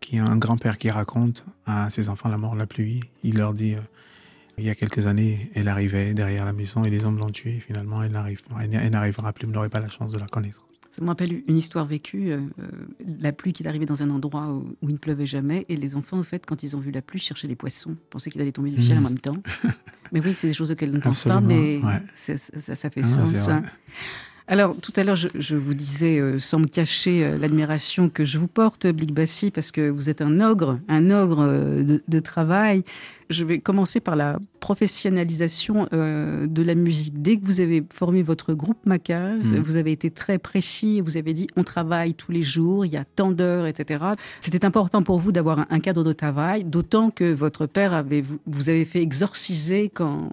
qui 0.01 0.17
est 0.17 0.19
un 0.19 0.35
grand-père 0.35 0.77
qui 0.77 0.89
raconte 0.89 1.45
à 1.65 1.89
ses 1.89 2.09
enfants 2.09 2.27
la 2.27 2.37
mort 2.37 2.55
de 2.55 2.59
la 2.59 2.67
pluie. 2.67 2.99
Il 3.23 3.37
leur 3.37 3.53
dit, 3.53 3.75
euh, 3.75 3.81
il 4.57 4.65
y 4.65 4.69
a 4.69 4.75
quelques 4.75 5.07
années, 5.07 5.49
elle 5.55 5.69
arrivait 5.69 6.13
derrière 6.13 6.43
la 6.43 6.53
maison 6.53 6.83
et 6.83 6.89
les 6.89 7.05
hommes 7.05 7.19
l'ont 7.19 7.31
tuée. 7.31 7.61
Finalement, 7.65 8.03
elle 8.03 8.11
n'arrivera 8.11 9.31
plus, 9.31 9.47
vous 9.47 9.53
n'aurez 9.53 9.69
pas 9.69 9.79
la 9.79 9.89
chance 9.89 10.11
de 10.11 10.19
la 10.19 10.25
connaître. 10.25 10.67
Ça 10.95 11.01
me 11.01 11.07
rappelle 11.07 11.41
une 11.47 11.57
histoire 11.57 11.87
vécue, 11.87 12.29
euh, 12.31 12.41
euh, 12.59 12.67
la 13.19 13.31
pluie 13.31 13.51
qui 13.51 13.63
est 13.63 13.67
arrivée 13.67 13.87
dans 13.87 14.03
un 14.03 14.11
endroit 14.11 14.49
où, 14.49 14.75
où 14.83 14.89
il 14.89 14.93
ne 14.93 14.97
pleuvait 14.99 15.25
jamais, 15.25 15.65
et 15.67 15.75
les 15.75 15.95
enfants, 15.95 16.19
en 16.19 16.23
fait, 16.23 16.45
quand 16.45 16.61
ils 16.61 16.75
ont 16.75 16.79
vu 16.79 16.91
la 16.91 17.01
pluie, 17.01 17.19
cherchaient 17.19 17.47
les 17.47 17.55
poissons, 17.55 17.97
pensaient 18.11 18.29
qu'ils 18.29 18.41
allaient 18.41 18.51
tomber 18.51 18.69
du 18.69 18.79
ciel 18.79 18.99
en 18.99 19.01
Mhm. 19.01 19.07
même 19.07 19.19
temps. 19.19 19.37
mais 20.11 20.19
oui, 20.19 20.35
c'est 20.35 20.47
des 20.49 20.53
choses 20.53 20.69
auxquelles 20.69 20.91
on 20.91 20.97
ne 20.97 20.99
pense 21.01 21.23
pas, 21.23 21.41
mais 21.41 21.79
ouais. 21.83 22.01
ça, 22.13 22.37
ça- 22.37 22.75
ça 22.75 22.89
fait 22.91 23.01
Ah, 23.03 23.07
sens. 23.25 23.49
Alors, 24.47 24.75
tout 24.75 24.91
à 24.97 25.03
l'heure, 25.03 25.15
je, 25.15 25.29
je 25.35 25.55
vous 25.55 25.73
disais, 25.73 26.19
euh, 26.19 26.37
sans 26.37 26.59
me 26.59 26.67
cacher, 26.67 27.23
euh, 27.23 27.37
l'admiration 27.37 28.09
que 28.09 28.25
je 28.25 28.37
vous 28.37 28.47
porte, 28.47 28.85
Blick 28.87 29.13
Bassi, 29.13 29.51
parce 29.51 29.71
que 29.71 29.89
vous 29.89 30.09
êtes 30.09 30.21
un 30.21 30.41
ogre, 30.41 30.79
un 30.89 31.11
ogre 31.11 31.39
euh, 31.47 31.83
de, 31.83 32.03
de 32.05 32.19
travail. 32.19 32.83
Je 33.29 33.45
vais 33.45 33.59
commencer 33.59 34.01
par 34.01 34.17
la 34.17 34.37
professionnalisation 34.59 35.87
de 35.91 36.61
la 36.61 36.75
musique. 36.75 37.21
Dès 37.21 37.37
que 37.37 37.45
vous 37.45 37.61
avez 37.61 37.83
formé 37.91 38.21
votre 38.21 38.53
groupe 38.53 38.85
Macaz, 38.85 39.53
Mhm. 39.53 39.61
vous 39.61 39.77
avez 39.77 39.91
été 39.93 40.11
très 40.11 40.37
précis, 40.37 41.01
vous 41.01 41.17
avez 41.17 41.33
dit 41.33 41.47
on 41.55 41.63
travaille 41.63 42.13
tous 42.13 42.31
les 42.31 42.43
jours, 42.43 42.85
il 42.85 42.91
y 42.93 42.97
a 42.97 43.05
tant 43.05 43.31
d'heures, 43.31 43.65
etc. 43.65 44.03
C'était 44.41 44.65
important 44.65 45.03
pour 45.03 45.19
vous 45.19 45.31
d'avoir 45.31 45.65
un, 45.69 45.79
cadre 45.79 46.03
de 46.03 46.13
travail, 46.13 46.63
d'autant 46.65 47.09
que 47.09 47.33
votre 47.33 47.65
père 47.65 47.93
avait, 47.93 48.23
vous, 48.45 48.69
avez 48.69 48.85
fait 48.85 49.01
exorciser 49.01 49.89
quand, 49.89 50.29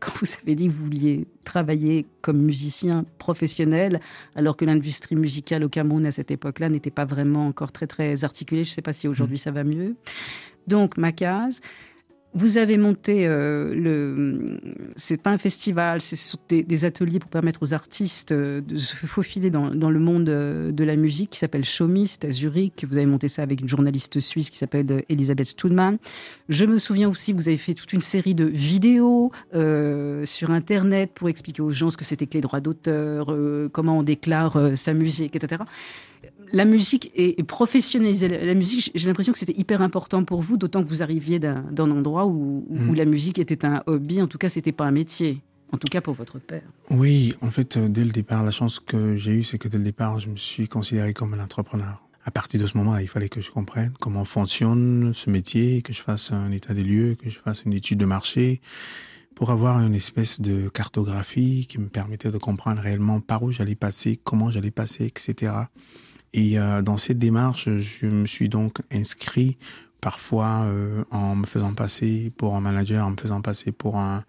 quand 0.00 0.12
vous 0.20 0.26
avez 0.42 0.54
dit 0.54 0.66
que 0.66 0.72
vous 0.72 0.84
vouliez 0.84 1.26
travailler 1.44 2.06
comme 2.20 2.38
musicien 2.38 3.04
professionnel, 3.18 4.00
alors 4.34 4.56
que 4.56 4.64
l'industrie 4.64 5.16
musicale 5.16 5.64
au 5.64 5.68
Cameroun 5.68 6.06
à 6.06 6.10
cette 6.10 6.30
époque-là 6.30 6.68
n'était 6.68 6.90
pas 6.90 7.04
vraiment 7.04 7.46
encore 7.46 7.72
très 7.72 7.86
très 7.86 8.24
articulée. 8.24 8.64
Je 8.64 8.70
ne 8.70 8.74
sais 8.74 8.82
pas 8.82 8.92
si 8.92 9.08
aujourd'hui 9.08 9.38
ça 9.38 9.50
va 9.50 9.64
mieux. 9.64 9.96
Donc 10.66 10.96
Macaz, 10.98 11.60
vous 12.34 12.58
avez 12.58 12.76
monté 12.76 13.26
euh, 13.26 13.74
le. 13.74 14.60
C'est 14.94 15.20
pas 15.20 15.30
un 15.30 15.38
festival, 15.38 16.00
c'est 16.02 16.18
des, 16.48 16.84
ateliers 16.84 17.18
pour 17.18 17.30
permettre 17.30 17.62
aux 17.62 17.72
artistes 17.72 18.32
euh, 18.32 18.60
de 18.60 18.76
se 18.76 18.94
faufiler 18.94 19.50
dans, 19.50 19.70
le 19.70 19.98
monde 19.98 20.28
euh, 20.28 20.70
de 20.70 20.84
la 20.84 20.96
musique 20.96 21.30
qui 21.30 21.38
s'appelle 21.38 21.64
Showmist 21.64 22.24
à 22.24 22.30
Zurich. 22.30 22.84
Vous 22.88 22.96
avez 22.96 23.06
monté 23.06 23.28
ça 23.28 23.42
avec 23.42 23.62
une 23.62 23.68
journaliste 23.68 24.20
suisse 24.20 24.50
qui 24.50 24.58
s'appelle 24.58 24.86
euh, 24.90 25.00
Elisabeth 25.08 25.48
Studman. 25.48 25.96
Je 26.50 26.66
me 26.66 26.78
souviens 26.78 27.08
aussi 27.08 27.32
que 27.32 27.38
vous 27.38 27.48
avez 27.48 27.56
fait 27.56 27.74
toute 27.74 27.92
une 27.94 28.00
série 28.00 28.34
de 28.34 28.44
vidéos 28.44 29.32
sur 30.24 30.50
Internet 30.50 31.10
pour 31.14 31.28
expliquer 31.28 31.62
aux 31.62 31.70
gens 31.70 31.90
ce 31.90 31.96
que 31.96 32.04
c'était 32.04 32.26
que 32.26 32.34
les 32.34 32.40
droits 32.40 32.60
d'auteur, 32.60 33.34
comment 33.72 33.98
on 33.98 34.02
déclare 34.02 34.76
sa 34.76 34.92
musique, 34.92 35.34
etc. 35.34 35.62
La 36.52 36.64
musique 36.64 37.10
et, 37.14 37.40
et 37.40 37.42
professionnaliser 37.44 38.28
la, 38.28 38.54
musique, 38.54 38.90
j'ai 38.94 39.08
l'impression 39.08 39.32
que 39.32 39.38
c'était 39.38 39.58
hyper 39.58 39.82
important 39.82 40.24
pour 40.24 40.42
vous, 40.42 40.56
d'autant 40.56 40.82
que 40.82 40.88
vous 40.88 41.02
arriviez 41.02 41.38
d'un 41.38 41.64
d'un 41.72 41.90
endroit 41.90 42.26
où, 42.26 42.64
où 42.68 42.92
Mm. 42.92 42.94
la 42.94 43.04
musique 43.04 43.38
était 43.38 43.64
un 43.64 43.82
hobby, 43.86 44.22
en 44.22 44.26
tout 44.26 44.38
cas, 44.38 44.48
c'était 44.48 44.72
pas 44.72 44.84
un 44.84 44.92
métier. 44.92 45.42
En 45.72 45.78
tout 45.78 45.88
cas 45.90 46.00
pour 46.00 46.14
votre 46.14 46.38
père. 46.38 46.62
Oui, 46.90 47.34
en 47.40 47.50
fait, 47.50 47.76
euh, 47.76 47.88
dès 47.88 48.04
le 48.04 48.12
départ, 48.12 48.44
la 48.44 48.52
chance 48.52 48.78
que 48.78 49.16
j'ai 49.16 49.32
eue, 49.32 49.42
c'est 49.42 49.58
que 49.58 49.66
dès 49.66 49.78
le 49.78 49.84
départ, 49.84 50.20
je 50.20 50.28
me 50.28 50.36
suis 50.36 50.68
considéré 50.68 51.12
comme 51.12 51.34
un 51.34 51.42
entrepreneur. 51.42 52.00
À 52.24 52.30
partir 52.30 52.60
de 52.60 52.66
ce 52.66 52.76
moment-là, 52.78 53.02
il 53.02 53.08
fallait 53.08 53.28
que 53.28 53.40
je 53.40 53.50
comprenne 53.50 53.92
comment 54.00 54.24
fonctionne 54.24 55.12
ce 55.12 55.28
métier, 55.28 55.82
que 55.82 55.92
je 55.92 56.00
fasse 56.02 56.30
un 56.32 56.52
état 56.52 56.72
des 56.72 56.84
lieux, 56.84 57.16
que 57.16 57.30
je 57.30 57.38
fasse 57.40 57.64
une 57.64 57.72
étude 57.72 57.98
de 57.98 58.04
marché, 58.04 58.60
pour 59.34 59.50
avoir 59.50 59.80
une 59.80 59.94
espèce 59.94 60.40
de 60.40 60.68
cartographie 60.68 61.66
qui 61.68 61.78
me 61.78 61.88
permettait 61.88 62.30
de 62.30 62.38
comprendre 62.38 62.80
réellement 62.80 63.20
par 63.20 63.42
où 63.42 63.50
j'allais 63.52 63.74
passer, 63.74 64.18
comment 64.22 64.50
j'allais 64.50 64.70
passer, 64.70 65.04
etc. 65.06 65.52
Et 66.36 66.58
euh, 66.58 66.82
dans 66.82 66.98
cette 66.98 67.18
démarche, 67.18 67.70
je 67.78 68.06
me 68.06 68.26
suis 68.26 68.50
donc 68.50 68.80
inscrit 68.92 69.56
parfois 70.02 70.64
euh, 70.64 71.02
en 71.10 71.34
me 71.34 71.46
faisant 71.46 71.72
passer 71.72 72.30
pour 72.36 72.56
un 72.56 72.60
manager, 72.60 73.06
en 73.06 73.12
me 73.12 73.16
faisant 73.16 73.40
passer 73.40 73.72
pour 73.72 73.96
un, 73.96 74.22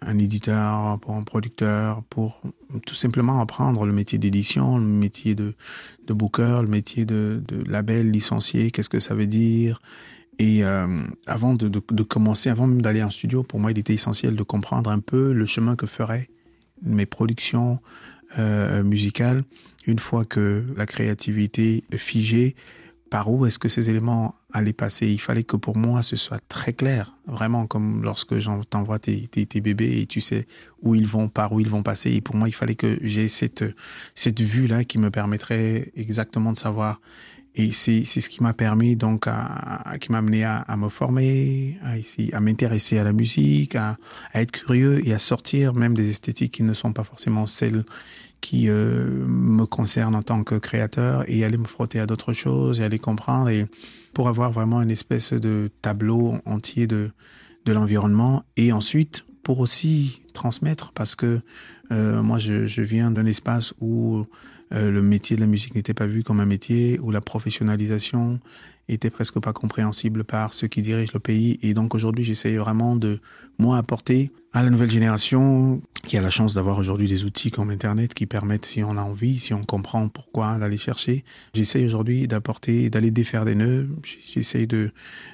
un 0.00 0.18
éditeur, 0.18 0.98
pour 0.98 1.14
un 1.14 1.22
producteur, 1.22 2.02
pour 2.10 2.40
tout 2.84 2.96
simplement 2.96 3.40
apprendre 3.40 3.86
le 3.86 3.92
métier 3.92 4.18
d'édition, 4.18 4.76
le 4.76 4.84
métier 4.84 5.36
de, 5.36 5.54
de 6.04 6.12
booker, 6.12 6.58
le 6.62 6.68
métier 6.68 7.04
de, 7.04 7.40
de 7.46 7.62
label 7.70 8.10
licencié, 8.10 8.72
qu'est-ce 8.72 8.90
que 8.90 9.00
ça 9.00 9.14
veut 9.14 9.28
dire. 9.28 9.80
Et 10.40 10.64
euh, 10.64 11.04
avant 11.26 11.54
de, 11.54 11.68
de, 11.68 11.80
de 11.92 12.02
commencer, 12.02 12.50
avant 12.50 12.66
même 12.66 12.82
d'aller 12.82 13.04
en 13.04 13.10
studio, 13.10 13.44
pour 13.44 13.60
moi, 13.60 13.70
il 13.70 13.78
était 13.78 13.94
essentiel 13.94 14.34
de 14.34 14.42
comprendre 14.42 14.90
un 14.90 14.98
peu 14.98 15.32
le 15.32 15.46
chemin 15.46 15.76
que 15.76 15.86
feraient 15.86 16.28
mes 16.82 17.06
productions 17.06 17.78
euh, 18.38 18.82
une 19.86 19.98
fois 19.98 20.24
que 20.24 20.64
la 20.76 20.86
créativité 20.86 21.84
figée. 21.96 22.54
Par 23.10 23.30
où 23.30 23.44
est-ce 23.44 23.58
que 23.58 23.68
ces 23.68 23.90
éléments 23.90 24.36
allaient 24.54 24.72
passer? 24.72 25.06
Il 25.06 25.20
fallait 25.20 25.42
que 25.42 25.56
pour 25.56 25.76
moi 25.76 26.02
ce 26.02 26.16
soit 26.16 26.40
très 26.48 26.72
clair, 26.72 27.12
vraiment 27.26 27.66
comme 27.66 28.02
lorsque 28.02 28.34
t'envoie 28.70 28.98
tes, 28.98 29.28
tes, 29.28 29.44
tes 29.44 29.60
bébés 29.60 30.00
et 30.00 30.06
tu 30.06 30.22
sais 30.22 30.46
où 30.80 30.94
ils 30.94 31.06
vont, 31.06 31.28
par 31.28 31.52
où 31.52 31.60
ils 31.60 31.68
vont 31.68 31.82
passer. 31.82 32.10
Et 32.12 32.20
pour 32.22 32.36
moi, 32.36 32.48
il 32.48 32.52
fallait 32.52 32.74
que 32.74 32.98
j'ai 33.02 33.28
cette, 33.28 33.64
cette 34.14 34.40
vue-là 34.40 34.84
qui 34.84 34.98
me 34.98 35.10
permettrait 35.10 35.92
exactement 35.94 36.52
de 36.52 36.56
savoir. 36.56 37.02
Et 37.54 37.70
c'est 37.70 38.04
ce 38.04 38.28
qui 38.30 38.42
m'a 38.42 38.54
permis 38.54 38.96
donc 38.96 39.26
à, 39.26 39.94
qui 40.00 40.10
m'a 40.10 40.18
amené 40.18 40.44
à, 40.44 40.76
me 40.78 40.88
former, 40.88 41.78
à, 41.82 41.94
à 42.36 42.40
m'intéresser 42.40 42.98
à 42.98 43.04
la 43.04 43.12
musique, 43.12 43.76
à, 43.76 43.98
à 44.32 44.40
être 44.40 44.52
curieux 44.52 45.06
et 45.06 45.12
à 45.12 45.18
sortir 45.18 45.74
même 45.74 45.94
des 45.94 46.08
esthétiques 46.08 46.52
qui 46.52 46.62
ne 46.62 46.72
sont 46.72 46.92
pas 46.94 47.04
forcément 47.04 47.46
celles 47.46 47.84
qui 48.42 48.68
euh, 48.68 49.24
me 49.26 49.64
concernent 49.66 50.16
en 50.16 50.22
tant 50.22 50.44
que 50.44 50.56
créateur 50.56 51.24
et 51.28 51.44
aller 51.44 51.56
me 51.56 51.66
frotter 51.66 52.00
à 52.00 52.06
d'autres 52.06 52.32
choses 52.32 52.80
et 52.80 52.84
aller 52.84 52.98
comprendre 52.98 53.48
et 53.48 53.66
pour 54.14 54.28
avoir 54.28 54.50
vraiment 54.50 54.82
une 54.82 54.90
espèce 54.90 55.32
de 55.32 55.70
tableau 55.80 56.38
entier 56.44 56.86
de, 56.86 57.12
de 57.64 57.72
l'environnement 57.72 58.44
et 58.56 58.72
ensuite 58.72 59.24
pour 59.42 59.60
aussi 59.60 60.22
transmettre 60.34 60.92
parce 60.92 61.14
que 61.14 61.40
euh, 61.92 62.22
moi 62.22 62.38
je, 62.38 62.82
viens 62.82 63.10
d'un 63.10 63.26
espace 63.26 63.74
où 63.80 64.24
euh, 64.72 64.90
le 64.90 65.02
métier 65.02 65.36
de 65.36 65.40
la 65.40 65.46
musique 65.46 65.74
n'était 65.74 65.94
pas 65.94 66.06
vu 66.06 66.22
comme 66.22 66.40
un 66.40 66.46
métier, 66.46 66.98
où 67.00 67.10
la 67.10 67.20
professionnalisation 67.20 68.40
était 68.88 69.10
presque 69.10 69.38
pas 69.38 69.52
compréhensible 69.52 70.24
par 70.24 70.54
ceux 70.54 70.66
qui 70.66 70.82
dirigent 70.82 71.12
le 71.14 71.20
pays. 71.20 71.58
Et 71.62 71.74
donc 71.74 71.94
aujourd'hui, 71.94 72.24
j'essaye 72.24 72.56
vraiment 72.56 72.96
de, 72.96 73.20
moi, 73.58 73.76
apporter 73.76 74.32
à 74.52 74.62
la 74.62 74.70
nouvelle 74.70 74.90
génération 74.90 75.80
qui 76.04 76.16
a 76.18 76.22
la 76.22 76.30
chance 76.30 76.54
d'avoir 76.54 76.78
aujourd'hui 76.78 77.08
des 77.08 77.24
outils 77.24 77.50
comme 77.50 77.70
Internet 77.70 78.12
qui 78.12 78.26
permettent, 78.26 78.66
si 78.66 78.82
on 78.82 78.96
a 78.96 79.02
envie, 79.02 79.38
si 79.38 79.54
on 79.54 79.62
comprend 79.62 80.08
pourquoi, 80.08 80.58
d'aller 80.58 80.78
chercher. 80.78 81.24
J'essaye 81.54 81.86
aujourd'hui 81.86 82.26
d'apporter, 82.26 82.90
d'aller 82.90 83.10
défaire 83.10 83.44
des 83.44 83.54
nœuds. 83.54 83.88
J'essaye 84.02 84.66
de 84.66 84.90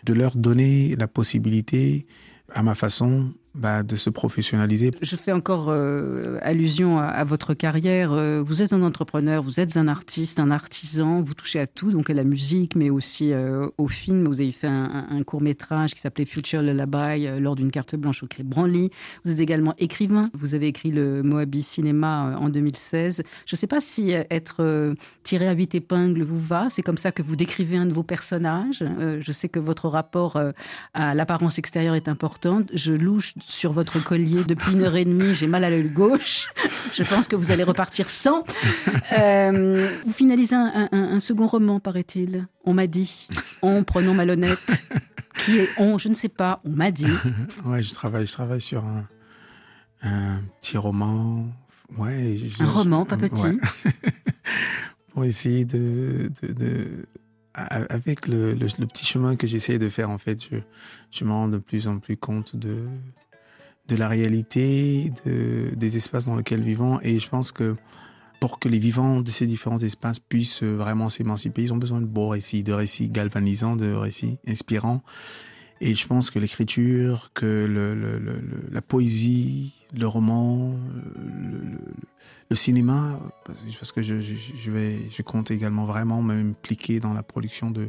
leur 0.06 0.36
donner 0.36 0.94
la 0.96 1.08
possibilité, 1.08 2.06
à 2.52 2.62
ma 2.62 2.74
façon, 2.74 3.32
bah, 3.54 3.82
de 3.82 3.96
se 3.96 4.11
professionnaliser. 4.11 4.92
Je 5.00 5.16
fais 5.16 5.32
encore 5.32 5.70
euh, 5.70 6.38
allusion 6.42 6.98
à, 6.98 7.24
votre 7.24 7.54
carrière. 7.54 8.12
Euh, 8.12 8.42
Vous 8.42 8.62
êtes 8.62 8.72
un 8.72 8.82
entrepreneur, 8.82 9.42
vous 9.42 9.58
êtes 9.58 9.76
un 9.76 9.88
artiste, 9.88 10.38
un 10.38 10.50
artisan, 10.50 11.22
vous 11.22 11.34
touchez 11.34 11.58
à 11.58 11.66
tout, 11.66 11.90
donc 11.90 12.11
à 12.11 12.14
la 12.14 12.24
musique, 12.24 12.76
mais 12.76 12.90
aussi 12.90 13.32
euh, 13.32 13.66
au 13.78 13.88
film. 13.88 14.26
Vous 14.26 14.40
avez 14.40 14.52
fait 14.52 14.68
un, 14.68 15.22
court 15.26 15.40
métrage 15.40 15.94
qui 15.94 16.00
s'appelait 16.00 16.24
Future 16.24 16.62
Lullaby 16.62 17.26
euh, 17.26 17.40
lors 17.40 17.56
d'une 17.56 17.70
carte 17.70 17.96
blanche 17.96 18.22
au 18.22 18.26
Cré 18.26 18.42
Branly. 18.42 18.90
Vous 19.24 19.32
êtes 19.32 19.40
également 19.40 19.74
écrivain. 19.78 20.30
Vous 20.34 20.54
avez 20.54 20.68
écrit 20.68 20.90
le 20.90 21.22
Moabi 21.22 21.62
Cinéma 21.62 22.37
en 22.38 22.48
2016. 22.48 23.22
Je 23.46 23.54
ne 23.54 23.56
sais 23.56 23.66
pas 23.66 23.80
si 23.80 24.12
être 24.12 24.94
tiré 25.22 25.48
à 25.48 25.52
huit 25.52 25.74
épingles 25.74 26.22
vous 26.22 26.40
va. 26.40 26.68
C'est 26.70 26.82
comme 26.82 26.98
ça 26.98 27.12
que 27.12 27.22
vous 27.22 27.37
décrivez 27.37 27.76
un 27.76 27.87
de 27.87 27.92
vos 27.92 28.02
personnages. 28.02 28.84
Je 28.98 29.32
sais 29.32 29.48
que 29.48 29.58
votre 29.58 29.88
rapport 29.88 30.40
à 30.94 31.14
l'apparence 31.14 31.58
extérieure 31.58 31.94
est 31.94 32.08
important. 32.08 32.62
Je 32.72 32.92
louche 32.92 33.34
sur 33.40 33.72
votre 33.72 34.03
collier 34.03 34.44
depuis 34.44 34.72
une 34.72 34.83
heure 34.83 34.96
et 34.96 35.05
demie. 35.05 35.35
J'ai 35.35 35.46
mal 35.46 35.64
à 35.64 35.70
l'œil 35.70 35.90
gauche. 35.90 36.48
Je 36.92 37.03
pense 37.03 37.29
que 37.29 37.37
vous 37.37 37.51
allez 37.51 37.62
repartir 37.64 38.09
sans. 38.11 38.44
Euh, 39.18 39.90
vous 40.05 40.12
finalisez 40.12 40.55
un, 40.55 40.88
un- 40.92 40.98
un 41.14 41.20
second 41.20 41.46
roman, 41.46 41.81
paraît-il. 41.81 42.46
On 42.64 42.74
m'a 42.74 42.87
dit. 42.87 43.29
On, 43.62 43.85
prenons 43.85 44.14
malhonnête. 44.14 44.59
Qui 45.44 45.59
est 45.59 45.68
on 45.79 45.98
Je 45.98 46.09
ne 46.09 46.14
sais 46.14 46.29
pas. 46.29 46.61
On 46.64 46.70
m'a 46.70 46.90
dit. 46.90 47.07
Ouais, 47.64 47.83
je 47.83 47.92
travaille, 47.94 48.27
je 48.27 48.33
travaille 48.33 48.61
sur 48.61 48.85
un, 48.85 49.07
un 50.03 50.40
petit 50.61 50.77
roman. 50.77 51.46
Ouais, 51.96 52.37
je- 52.37 52.62
Un 52.62 52.68
roman, 52.68 53.05
pas 53.05 53.16
ouais. 53.16 53.29
petit. 53.29 53.59
Pour 55.12 55.24
essayer 55.24 55.64
de, 55.64 56.31
de, 56.42 56.87
avec 57.55 58.29
le, 58.29 58.53
le- 58.55 58.66
le 58.79 58.87
petit 58.87 59.05
chemin 59.07 59.37
que 59.37 59.46
j'essaie 59.46 59.79
de 59.79 59.88
faire, 59.88 60.11
en 60.11 60.18
fait, 60.18 60.42
je, 60.44 60.59
je 61.11 61.24
me 61.24 61.31
rends 61.31 61.48
de 61.48 61.59
plus 61.59 61.88
en 61.88 61.98
plus 61.98 62.16
compte 62.16 62.55
de, 62.57 62.87
de 63.88 63.96
la 63.96 64.09
réalité, 64.09 65.12
de, 65.24 65.70
des 65.74 65.96
espaces 65.96 66.27
dans 66.27 66.37
lesquels 66.37 66.62
vivons. 66.62 67.01
Et 67.03 67.18
je 67.18 67.29
pense 67.29 67.53
que 67.53 67.77
pour 68.40 68.59
que 68.59 68.68
les 68.68 68.79
vivants 68.79 69.20
de 69.20 69.31
ces 69.31 69.46
différents 69.46 69.79
espaces 69.79 70.18
puissent 70.18 70.62
euh, 70.62 70.77
vraiment 70.77 71.09
s'émanciper, 71.09 71.62
ils 71.62 71.72
ont 71.72 71.79
besoin 71.79 72.01
de 72.01 72.07
beaux 72.07 72.29
récits, 72.29 72.62
de 72.62 72.72
récits 72.72 73.09
galvanisants, 73.09 73.77
de 73.77 73.92
récits 73.92 74.38
inspirants. 74.46 75.03
Et 75.81 75.94
je 75.94 76.07
pense 76.07 76.31
que 76.31 76.38
l'écriture, 76.38 77.31
que 77.35 77.68
la 78.72 78.83
poésie, 78.83 79.74
le 79.96 80.09
roman, 80.09 80.72
euh, 80.72 81.79
le, 82.51 82.57
cinéma, 82.57 83.20
parce- 83.44 83.92
que 83.92 84.03
je, 84.03 84.20
je, 84.20 85.22
compte 85.22 85.53
également 85.53 85.87
vraiment 85.87 86.20
m'impliquer 86.20 86.98
dans 86.98 87.12
la 87.12 87.22
production 87.22 87.70
de, 87.70 87.88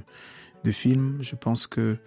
de 0.63 0.71
films. 0.71 1.17
Je 1.21 1.35
pense 1.35 1.65
que 1.65 1.97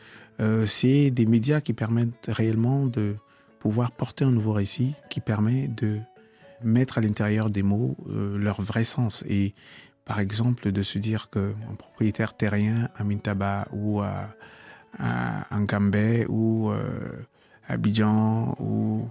euh, 0.41 0.67
c'est 0.67 1.11
des 1.11 1.27
médias 1.27 1.61
qui 1.61 1.73
permettent 1.73 2.29
réellement 2.29 2.87
de 2.87 3.17
pouvoir 3.63 3.93
porter 3.93 4.25
un 4.25 4.33
nouveau 4.33 4.53
récit, 4.53 4.97
qui 5.09 5.21
permet 5.21 5.69
de 5.69 6.01
mettre 6.65 6.99
à 6.99 7.01
l'intérieur 7.01 7.49
des 7.49 7.63
mots 7.63 7.97
euh, 8.09 8.37
leur 8.37 8.61
vrai 8.61 8.83
sens. 8.83 9.25
Et 9.29 9.55
par 10.05 10.19
exemple, 10.19 10.73
de 10.73 10.83
se 10.83 10.99
dire 10.99 11.31
qu'un 11.31 11.55
propriétaire 11.79 12.37
terrien 12.37 12.89
à 12.97 13.05
Mintaba 13.05 13.69
ou 13.73 14.01
à, 14.01 14.35
à 14.99 15.61
Ngambé 15.61 16.27
ou 16.29 16.73
euh, 16.73 16.81
à 17.69 17.75
Abidjan 17.75 18.57
ou 18.59 19.09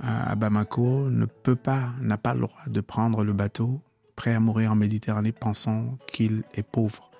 à, 0.00 0.30
à 0.30 0.34
Bamako 0.36 1.10
ne 1.10 1.24
peut 1.24 1.56
pas, 1.56 1.90
n'a 2.00 2.18
pas 2.18 2.34
le 2.34 2.42
droit 2.42 2.62
de 2.68 2.80
prendre 2.80 3.24
le 3.24 3.32
bateau 3.32 3.80
prêt 4.14 4.32
à 4.32 4.38
mourir 4.38 4.70
en 4.70 4.76
Méditerranée 4.76 5.32
pensant 5.32 5.98
qu'il 6.06 6.44
est 6.54 6.62
pauvre. 6.62 7.10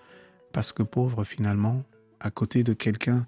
Parce 0.52 0.72
que 0.72 0.84
pauvre, 0.84 1.24
finalement, 1.24 1.82
à 2.20 2.30
côté 2.30 2.62
de 2.62 2.72
quelqu'un 2.72 3.26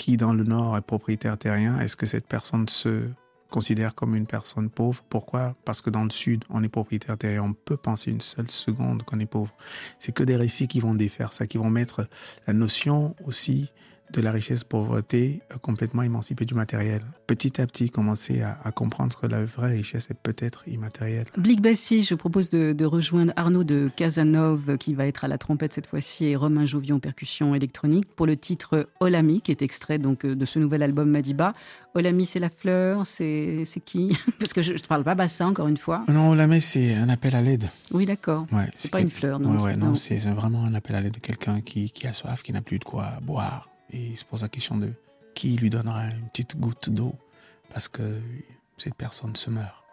qui, 0.00 0.16
dans 0.16 0.32
le 0.32 0.44
Nord, 0.44 0.78
est 0.78 0.80
propriétaire 0.80 1.36
terrien, 1.36 1.78
est-ce 1.78 1.94
que 1.94 2.06
cette 2.06 2.26
personne 2.26 2.66
se 2.70 3.10
considère 3.50 3.94
comme 3.94 4.16
une 4.16 4.26
personne 4.26 4.70
pauvre? 4.70 5.04
Pourquoi? 5.10 5.54
Parce 5.66 5.82
que 5.82 5.90
dans 5.90 6.04
le 6.04 6.10
Sud, 6.10 6.42
on 6.48 6.64
est 6.64 6.70
propriétaire 6.70 7.18
terrien. 7.18 7.42
On 7.42 7.52
peut 7.52 7.76
penser 7.76 8.10
une 8.10 8.22
seule 8.22 8.50
seconde 8.50 9.02
qu'on 9.02 9.20
est 9.20 9.26
pauvre. 9.26 9.52
C'est 9.98 10.12
que 10.12 10.22
des 10.22 10.36
récits 10.36 10.68
qui 10.68 10.80
vont 10.80 10.94
défaire 10.94 11.34
ça, 11.34 11.46
qui 11.46 11.58
vont 11.58 11.68
mettre 11.68 12.08
la 12.46 12.54
notion 12.54 13.14
aussi 13.26 13.72
de 14.12 14.20
la 14.20 14.32
richesse 14.32 14.64
pauvreté 14.64 15.42
euh, 15.52 15.58
complètement 15.58 16.02
émancipée 16.02 16.44
du 16.44 16.54
matériel. 16.54 17.02
Petit 17.26 17.60
à 17.60 17.66
petit, 17.66 17.90
commencer 17.90 18.42
à, 18.42 18.58
à 18.64 18.72
comprendre 18.72 19.18
que 19.18 19.26
la 19.26 19.44
vraie 19.44 19.72
richesse 19.72 20.10
est 20.10 20.18
peut-être 20.20 20.64
immatérielle. 20.66 21.26
Blic 21.36 21.60
Bassier, 21.60 22.02
je 22.02 22.14
propose 22.14 22.48
de, 22.50 22.72
de 22.72 22.84
rejoindre 22.84 23.32
Arnaud 23.36 23.64
de 23.64 23.90
Casanove, 23.96 24.76
qui 24.78 24.94
va 24.94 25.06
être 25.06 25.24
à 25.24 25.28
la 25.28 25.38
trompette 25.38 25.72
cette 25.72 25.86
fois-ci, 25.86 26.26
et 26.26 26.36
Romain 26.36 26.66
Jouvion, 26.66 26.98
percussion 27.00 27.54
électronique, 27.54 28.06
pour 28.16 28.26
le 28.26 28.36
titre 28.36 28.88
Olami, 29.00 29.40
qui 29.40 29.50
est 29.50 29.62
extrait 29.62 29.98
donc 29.98 30.26
de 30.26 30.44
ce 30.44 30.58
nouvel 30.58 30.82
album 30.82 31.08
Madiba. 31.10 31.52
Olami, 31.94 32.24
c'est 32.26 32.38
la 32.40 32.50
fleur, 32.50 33.06
c'est 33.06 33.64
qui? 33.84 34.16
Parce 34.38 34.52
que 34.52 34.62
je 34.62 34.72
ne 34.74 34.78
parle 34.78 35.04
pas 35.04 35.14
bassin, 35.14 35.48
encore 35.48 35.68
une 35.68 35.76
fois. 35.76 36.04
Non, 36.08 36.34
la 36.34 36.46
messe, 36.46 36.66
c'est 36.66 36.94
un 36.94 37.08
appel 37.08 37.34
à 37.34 37.42
l'aide. 37.42 37.68
Oui, 37.92 38.06
d'accord. 38.06 38.46
Ouais, 38.52 38.68
C'est 38.76 38.90
pas 38.90 39.00
une 39.00 39.10
fleur, 39.10 39.38
non. 39.40 39.56
Ouais, 39.56 39.62
ouais, 39.62 39.76
non, 39.76 39.86
Non. 39.86 39.94
c'est 39.94 40.18
c'est 40.18 40.30
vraiment 40.30 40.64
un 40.64 40.74
appel 40.74 40.94
à 40.96 41.00
l'aide 41.00 41.14
de 41.14 41.18
quelqu'un 41.20 41.60
qui, 41.60 41.90
qui 41.90 42.06
a 42.06 42.12
soif, 42.12 42.42
qui 42.42 42.52
n'a 42.52 42.60
plus 42.62 42.78
de 42.78 42.84
quoi 42.84 43.12
boire. 43.22 43.68
Et 43.92 43.98
il 43.98 44.16
se 44.16 44.24
pose 44.24 44.42
la 44.42 44.48
question 44.48 44.76
de 44.76 44.92
qui 45.34 45.56
lui 45.56 45.70
donnera 45.70 46.06
une 46.06 46.28
petite 46.28 46.58
goutte 46.58 46.90
d'eau 46.90 47.14
parce 47.72 47.88
que 47.88 48.20
cette 48.78 48.94
personne 48.94 49.36
se 49.36 49.50
meurt. 49.50 49.84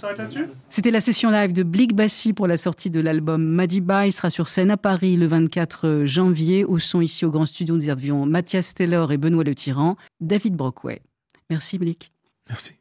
S'arrête 0.00 0.18
là-dessus 0.18 0.46
C'était 0.68 0.90
la 0.90 1.00
session 1.00 1.30
live 1.30 1.52
de 1.52 1.62
Blick 1.62 1.94
Bassi 1.94 2.32
pour 2.32 2.46
la 2.46 2.56
sortie 2.56 2.90
de 2.90 3.00
l'album 3.00 3.42
Madiba. 3.44 4.06
Il 4.06 4.12
sera 4.12 4.30
sur 4.30 4.48
scène 4.48 4.70
à 4.70 4.76
Paris 4.76 5.16
le 5.16 5.26
24 5.26 6.02
janvier. 6.04 6.64
Au 6.64 6.78
son 6.78 7.00
ici 7.00 7.24
au 7.24 7.30
Grand 7.30 7.46
Studio, 7.46 7.76
nous 7.76 7.88
avions 7.88 8.26
Mathias 8.26 8.74
Taylor 8.74 9.12
et 9.12 9.18
Benoît 9.18 9.44
Le 9.44 9.54
Tyran, 9.54 9.96
David 10.20 10.56
Brockway. 10.56 11.02
Merci 11.50 11.78
Blick. 11.78 12.12
Merci. 12.48 12.74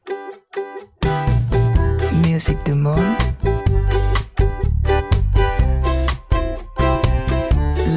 Music 2.23 2.57
du 2.65 2.73
monde. 2.73 2.99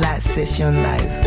La 0.00 0.20
session 0.20 0.70
live. 0.70 1.21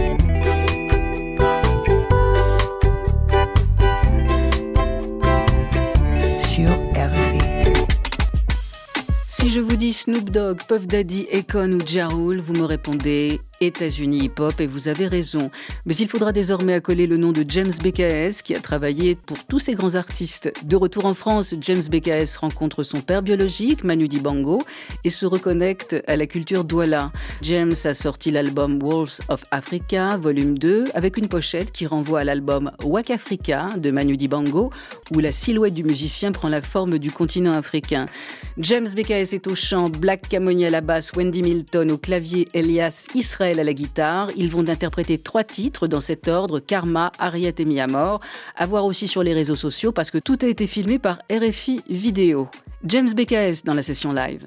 Snoop 9.96 10.30
Dogg, 10.30 10.58
Puff 10.68 10.88
Daddy, 10.88 11.26
Akon 11.32 11.72
ou 11.72 11.80
Ja 11.88 12.10
Rule, 12.10 12.42
vous 12.42 12.54
me 12.54 12.66
répondez 12.66 13.40
États-Unis 13.62 14.26
hip-hop 14.26 14.60
et 14.60 14.68
vous 14.68 14.88
avez 14.88 15.08
raison. 15.08 15.52
Mais 15.86 15.96
il 15.96 16.08
faudra 16.08 16.32
désormais 16.32 16.74
accoler 16.74 17.08
le 17.08 17.18
nom 17.18 17.32
de 17.32 17.46
James 17.48 17.72
BKS 17.84 18.41
qui 18.44 18.56
a 18.56 18.60
travaillé 18.60 19.15
pour 19.15 19.46
tous 19.46 19.60
ces 19.60 19.74
grands 19.74 19.96
artistes. 19.96 20.52
De 20.63 20.76
retour 20.76 21.06
en 21.06 21.13
France, 21.13 21.56
James 21.62 21.84
BKS 21.89 22.38
rencontre 22.39 22.84
son 22.84 23.02
père 23.02 23.22
biologique, 23.22 23.84
Manu 23.84 24.08
Dibango, 24.08 24.62
et 25.04 25.10
se 25.10 25.26
reconnecte 25.26 25.96
à 26.08 26.15
la 26.15 26.28
culture 26.28 26.63
douala. 26.63 27.12
James 27.41 27.76
a 27.84 27.94
sorti 27.94 28.32
l'album 28.32 28.80
Wolves 28.82 29.20
of 29.30 29.44
Africa, 29.52 30.18
volume 30.18 30.58
2, 30.58 30.86
avec 30.94 31.18
une 31.18 31.28
pochette 31.28 31.72
qui 31.72 31.86
renvoie 31.86 32.22
à 32.22 32.24
l'album 32.24 32.72
Wak 32.84 33.10
Africa 33.10 33.70
de 33.78 33.91
Manu 33.91 34.18
Dibango, 34.18 34.72
où 35.13 35.20
la 35.20 35.32
silhouette 35.32 35.74
du 35.74 35.84
musicien 35.84 36.32
prend 36.32 36.50
la 36.50 36.62
forme 36.62 37.00
du 37.00 37.12
continent 37.12 37.54
africain. 37.54 38.06
James 38.58 38.88
BKS 38.96 39.34
est 39.34 39.48
au 39.48 39.56
chant, 39.56 39.89
Black 39.89 40.28
Camoni 40.30 40.65
à 40.65 40.70
la 40.70 40.82
basse, 40.82 41.12
Wendy 41.15 41.41
Milton 41.41 41.91
au 41.91 41.98
clavier, 41.98 42.48
Elias 42.54 43.08
À 43.46 43.54
la 43.54 43.74
guitare. 43.74 44.30
Ils 44.36 44.50
vont 44.50 44.68
interpréter 44.70 45.20
trois 45.20 45.44
titres 45.44 45.86
dans 45.88 46.02
cet 46.02 46.28
ordre 46.28 46.60
Karma, 46.60 47.12
Harriet 47.20 47.54
et 47.60 47.66
Miamor. 47.66 48.20
À 48.56 48.66
voir 48.66 48.86
aussi 48.86 49.08
sur 49.08 49.22
les 49.22 49.34
réseaux 49.34 49.56
sociaux 49.56 49.92
parce 49.92 50.10
que 50.10 50.18
tout 50.18 50.40
a 50.42 50.48
été 50.48 50.66
filmé 50.66 50.98
par 50.98 51.20
RFI 51.32 51.82
Vidéo. 51.88 52.48
James 52.86 53.10
BKS 53.14 53.64
dans 53.64 53.76
la 53.76 53.84
session 53.84 54.12
live. 54.14 54.46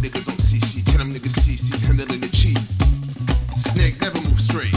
Niggas 0.00 0.28
on 0.28 0.36
CC. 0.36 0.84
Tell 0.84 0.98
them 0.98 1.12
niggas 1.12 1.36
CC's 1.38 1.82
handling 1.82 2.20
the 2.20 2.28
cheese. 2.28 2.78
Snake 3.58 4.00
never 4.00 4.20
move 4.22 4.40
straight. 4.40 4.74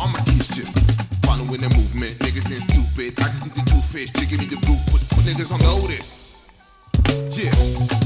All 0.00 0.08
my 0.08 0.20
keys 0.20 0.48
just 0.48 0.78
following 1.24 1.60
the 1.60 1.70
movement. 1.76 2.18
Niggas 2.20 2.50
ain't 2.52 2.62
stupid. 2.62 3.20
I 3.20 3.28
can 3.28 3.36
see 3.36 3.50
the 3.50 3.64
two 3.68 3.80
fish. 3.80 4.10
They 4.12 4.26
give 4.26 4.40
me 4.40 4.46
the 4.46 4.56
boot. 4.66 4.80
Put, 4.90 5.00
put 5.10 5.24
niggas 5.24 5.52
on 5.52 5.60
notice. 5.60 6.46
Yeah. 7.36 8.05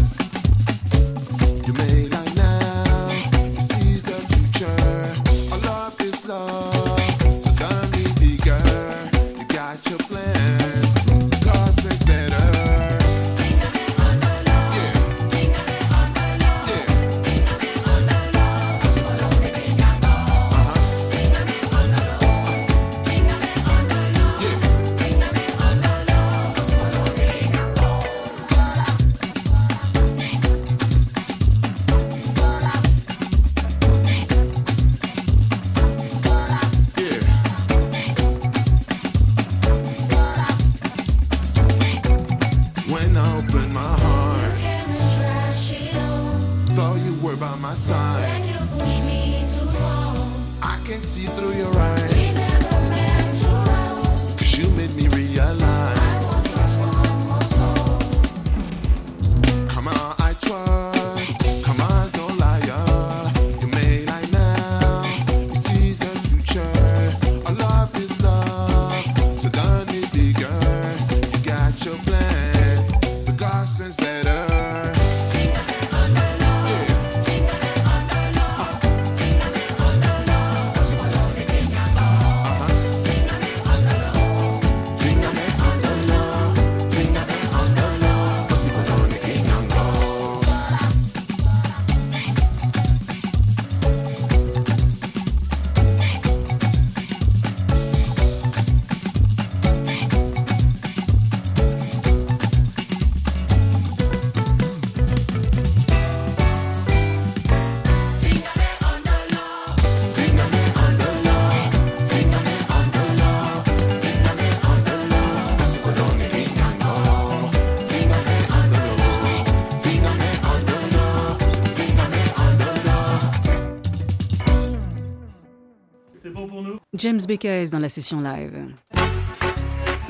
James 127.00 127.22
BKS 127.26 127.70
dans 127.70 127.78
la 127.78 127.88
session 127.88 128.20
live. 128.20 128.52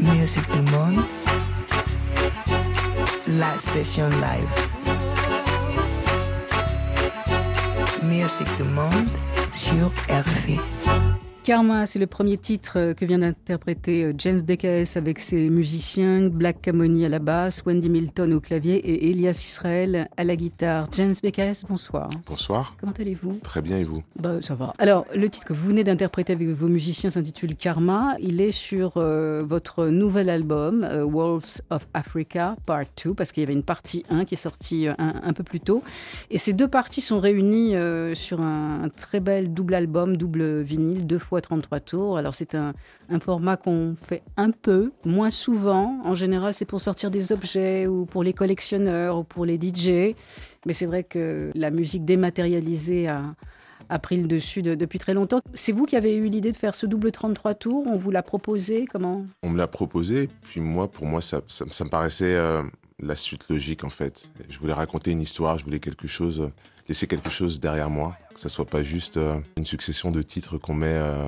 Music 0.01 0.43
du 0.51 0.61
monde. 0.73 1.05
La 3.29 3.57
session 3.61 4.09
live. 4.09 4.49
Music 8.03 8.49
du 8.57 8.65
monde 8.65 9.09
sur 9.53 9.93
RFI. 10.09 10.59
Karma, 11.43 11.87
c'est 11.87 11.99
le 11.99 12.07
premier 12.07 12.37
titre 12.37 12.75
euh, 12.77 12.93
que 12.93 13.07
vient 13.07 13.19
d'interpréter 13.19 14.05
euh, 14.05 14.13
James 14.19 14.43
BKS 14.43 14.99
avec 14.99 15.19
ses 15.19 15.49
musiciens, 15.49 16.29
Black 16.29 16.61
Camoni 16.61 17.07
à 17.07 17.09
la 17.09 17.19
basse, 17.19 17.63
Wendy 17.65 17.89
Milton 17.89 18.35
au 18.35 18.41
clavier 18.41 18.77
et 18.77 19.11
Elias 19.11 19.43
Israel 19.47 20.09
à 20.19 20.25
la 20.25 20.37
guitare. 20.37 20.89
James 20.93 21.15
BKS, 21.23 21.65
bonsoir. 21.67 22.11
Bonsoir. 22.27 22.77
Comment 22.79 22.93
allez-vous? 22.93 23.41
Très 23.43 23.63
bien, 23.63 23.79
et 23.79 23.85
vous? 23.85 24.03
Bah, 24.17 24.43
Ça 24.43 24.55
va. 24.55 24.75
Alors, 24.79 25.07
le 25.17 25.31
titre 25.31 25.47
que 25.47 25.55
vous 25.55 25.67
venez 25.71 25.83
d'interpréter 25.83 26.35
avec 26.35 26.47
vos 26.49 26.69
musiciens 26.69 27.09
s'intitule 27.09 27.57
Karma. 27.57 28.17
Il 28.21 28.43
est 28.43 28.51
sur 28.51 28.99
euh, 28.99 29.43
votre 29.43 29.87
nouvel 29.87 30.29
album, 30.29 30.85
euh, 30.85 31.07
Wolves 31.07 31.63
of 31.71 31.87
Africa, 31.95 32.55
Part 32.67 32.85
2, 33.03 33.15
parce 33.15 33.33
qu'il 33.33 33.43
y 33.43 33.45
avait 33.45 33.55
une 33.55 33.63
partie 33.63 34.05
1 34.11 34.27
qui 34.27 34.35
est 34.35 34.37
sortie 34.37 34.89
un, 34.89 34.97
un 34.99 35.33
peu 35.33 35.43
plus 35.43 35.61
tôt. 35.61 35.83
Et 36.31 36.37
ces 36.37 36.53
deux 36.53 36.69
parties 36.69 37.01
sont 37.01 37.19
réunies 37.19 37.77
euh, 37.77 38.15
sur 38.15 38.43
un, 38.43 38.85
un 38.85 38.89
très 38.91 39.21
bel 39.21 39.55
double 39.55 39.75
album, 39.75 40.19
double 40.19 40.61
vinyle, 40.61 41.07
deux 41.07 41.19
fois 41.19 41.30
fois 41.31 41.41
33 41.41 41.81
tours. 41.81 42.19
Alors 42.19 42.35
c'est 42.35 42.55
un, 42.55 42.75
format 43.21 43.57
qu'on 43.57 43.95
fait 44.03 44.23
un 44.37 44.51
peu, 44.51 44.93
moins 45.05 45.31
souvent. 45.31 46.01
En 46.05 46.15
général, 46.15 46.55
c'est 46.55 46.65
pour 46.65 46.81
sortir 46.81 47.11
des 47.11 47.33
objets 47.33 47.87
ou 47.87 48.05
pour 48.05 48.25
les 48.25 48.33
collectionneurs 48.33 49.19
ou 49.19 49.25
pour 49.25 49.47
les 49.47 49.59
DJ. 49.59 50.15
Mais 50.67 50.73
c'est 50.73 50.87
vrai 50.87 51.05
que 51.05 51.51
la 51.55 51.71
musique 51.71 52.05
dématérialisée 52.05 53.09
a, 53.09 53.99
pris 54.03 54.21
le 54.21 54.27
dessus 54.27 54.63
de- 54.63 54.75
depuis 54.75 54.99
très 54.99 55.15
longtemps. 55.15 55.41
C'est 55.55 55.73
vous 55.73 55.87
qui 55.87 55.97
avez 55.97 56.17
eu 56.17 56.29
l'idée 56.29 56.53
de 56.53 56.57
faire 56.57 56.75
ce 56.75 56.87
double 56.87 57.13
33 57.13 57.55
tours? 57.55 57.87
On 57.87 57.97
vous 57.97 58.11
l'a 58.11 58.23
proposé? 58.23 58.87
Comment? 58.87 59.25
On 59.43 59.51
me 59.51 59.59
l'a 59.59 59.67
proposé, 59.69 60.29
puis 60.43 60.61
moi, 60.61 60.89
pour 60.91 61.07
moi, 61.07 61.21
ça 61.21 61.41
me 61.41 61.89
paraissait 61.89 62.35
euh, 62.35 62.63
la 63.03 63.17
suite 63.17 63.49
logique 63.49 63.85
en 63.85 63.91
fait. 63.91 64.31
Je 64.49 64.59
voulais 64.59 64.73
raconter 64.73 65.11
une 65.13 65.21
histoire, 65.21 65.59
je 65.59 65.65
voulais 65.65 65.81
quelque 65.81 66.09
chose, 66.09 66.41
euh, 66.43 66.53
laisser 66.91 67.07
quelque 67.07 67.31
chose 67.31 67.61
derrière 67.61 67.89
moi, 67.89 68.17
que 68.35 68.41
ça 68.41 68.49
soit 68.49 68.65
pas 68.65 68.83
juste 68.83 69.17
euh, 69.17 69.39
une 69.57 69.65
succession 69.65 70.11
de 70.11 70.23
titres 70.23 70.59
qu'on 70.59 70.75
met 70.75 70.97
euh, 70.97 71.25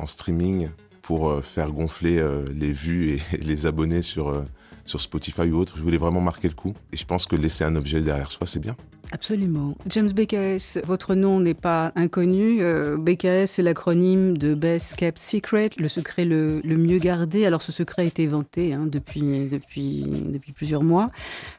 en 0.00 0.08
streaming 0.08 0.68
pour 1.00 1.30
euh, 1.30 1.42
faire 1.42 1.70
gonfler 1.70 2.20
les 2.52 2.72
vues 2.72 3.20
et 3.32 3.36
les 3.36 3.66
abonnés 3.66 4.02
sur, 4.02 4.44
sur 4.84 5.00
Spotify 5.00 5.42
ou 5.42 5.58
autre. 5.58 5.74
Je 5.76 5.82
voulais 5.82 5.96
vraiment 5.96 6.20
marquer 6.20 6.48
le 6.48 6.54
coup, 6.54 6.74
et 6.92 6.96
je 6.96 7.04
pense 7.06 7.26
que 7.26 7.36
laisser 7.36 7.62
un 7.62 7.76
objet 7.76 8.00
derrière 8.00 8.32
soi, 8.32 8.48
c'est 8.48 8.58
bien. 8.58 8.76
Absolument. 9.12 9.76
James 9.88 10.10
BKS, 10.10 10.80
votre 10.84 11.14
nom 11.14 11.40
n'est 11.40 11.54
pas 11.54 11.92
inconnu. 11.94 12.62
Euh, 12.62 12.96
BKS, 12.96 13.46
c'est 13.46 13.62
l'acronyme 13.62 14.36
de 14.36 14.54
Best 14.54 14.96
Kept 14.96 15.18
Secret, 15.18 15.70
le 15.78 15.88
secret 15.88 16.24
le, 16.24 16.60
mieux 16.64 16.98
gardé. 16.98 17.46
Alors, 17.46 17.62
ce 17.62 17.72
secret 17.72 18.02
a 18.02 18.04
été 18.04 18.26
vanté 18.26 18.76
depuis, 18.86 20.04
plusieurs 20.54 20.82
mois. 20.82 21.06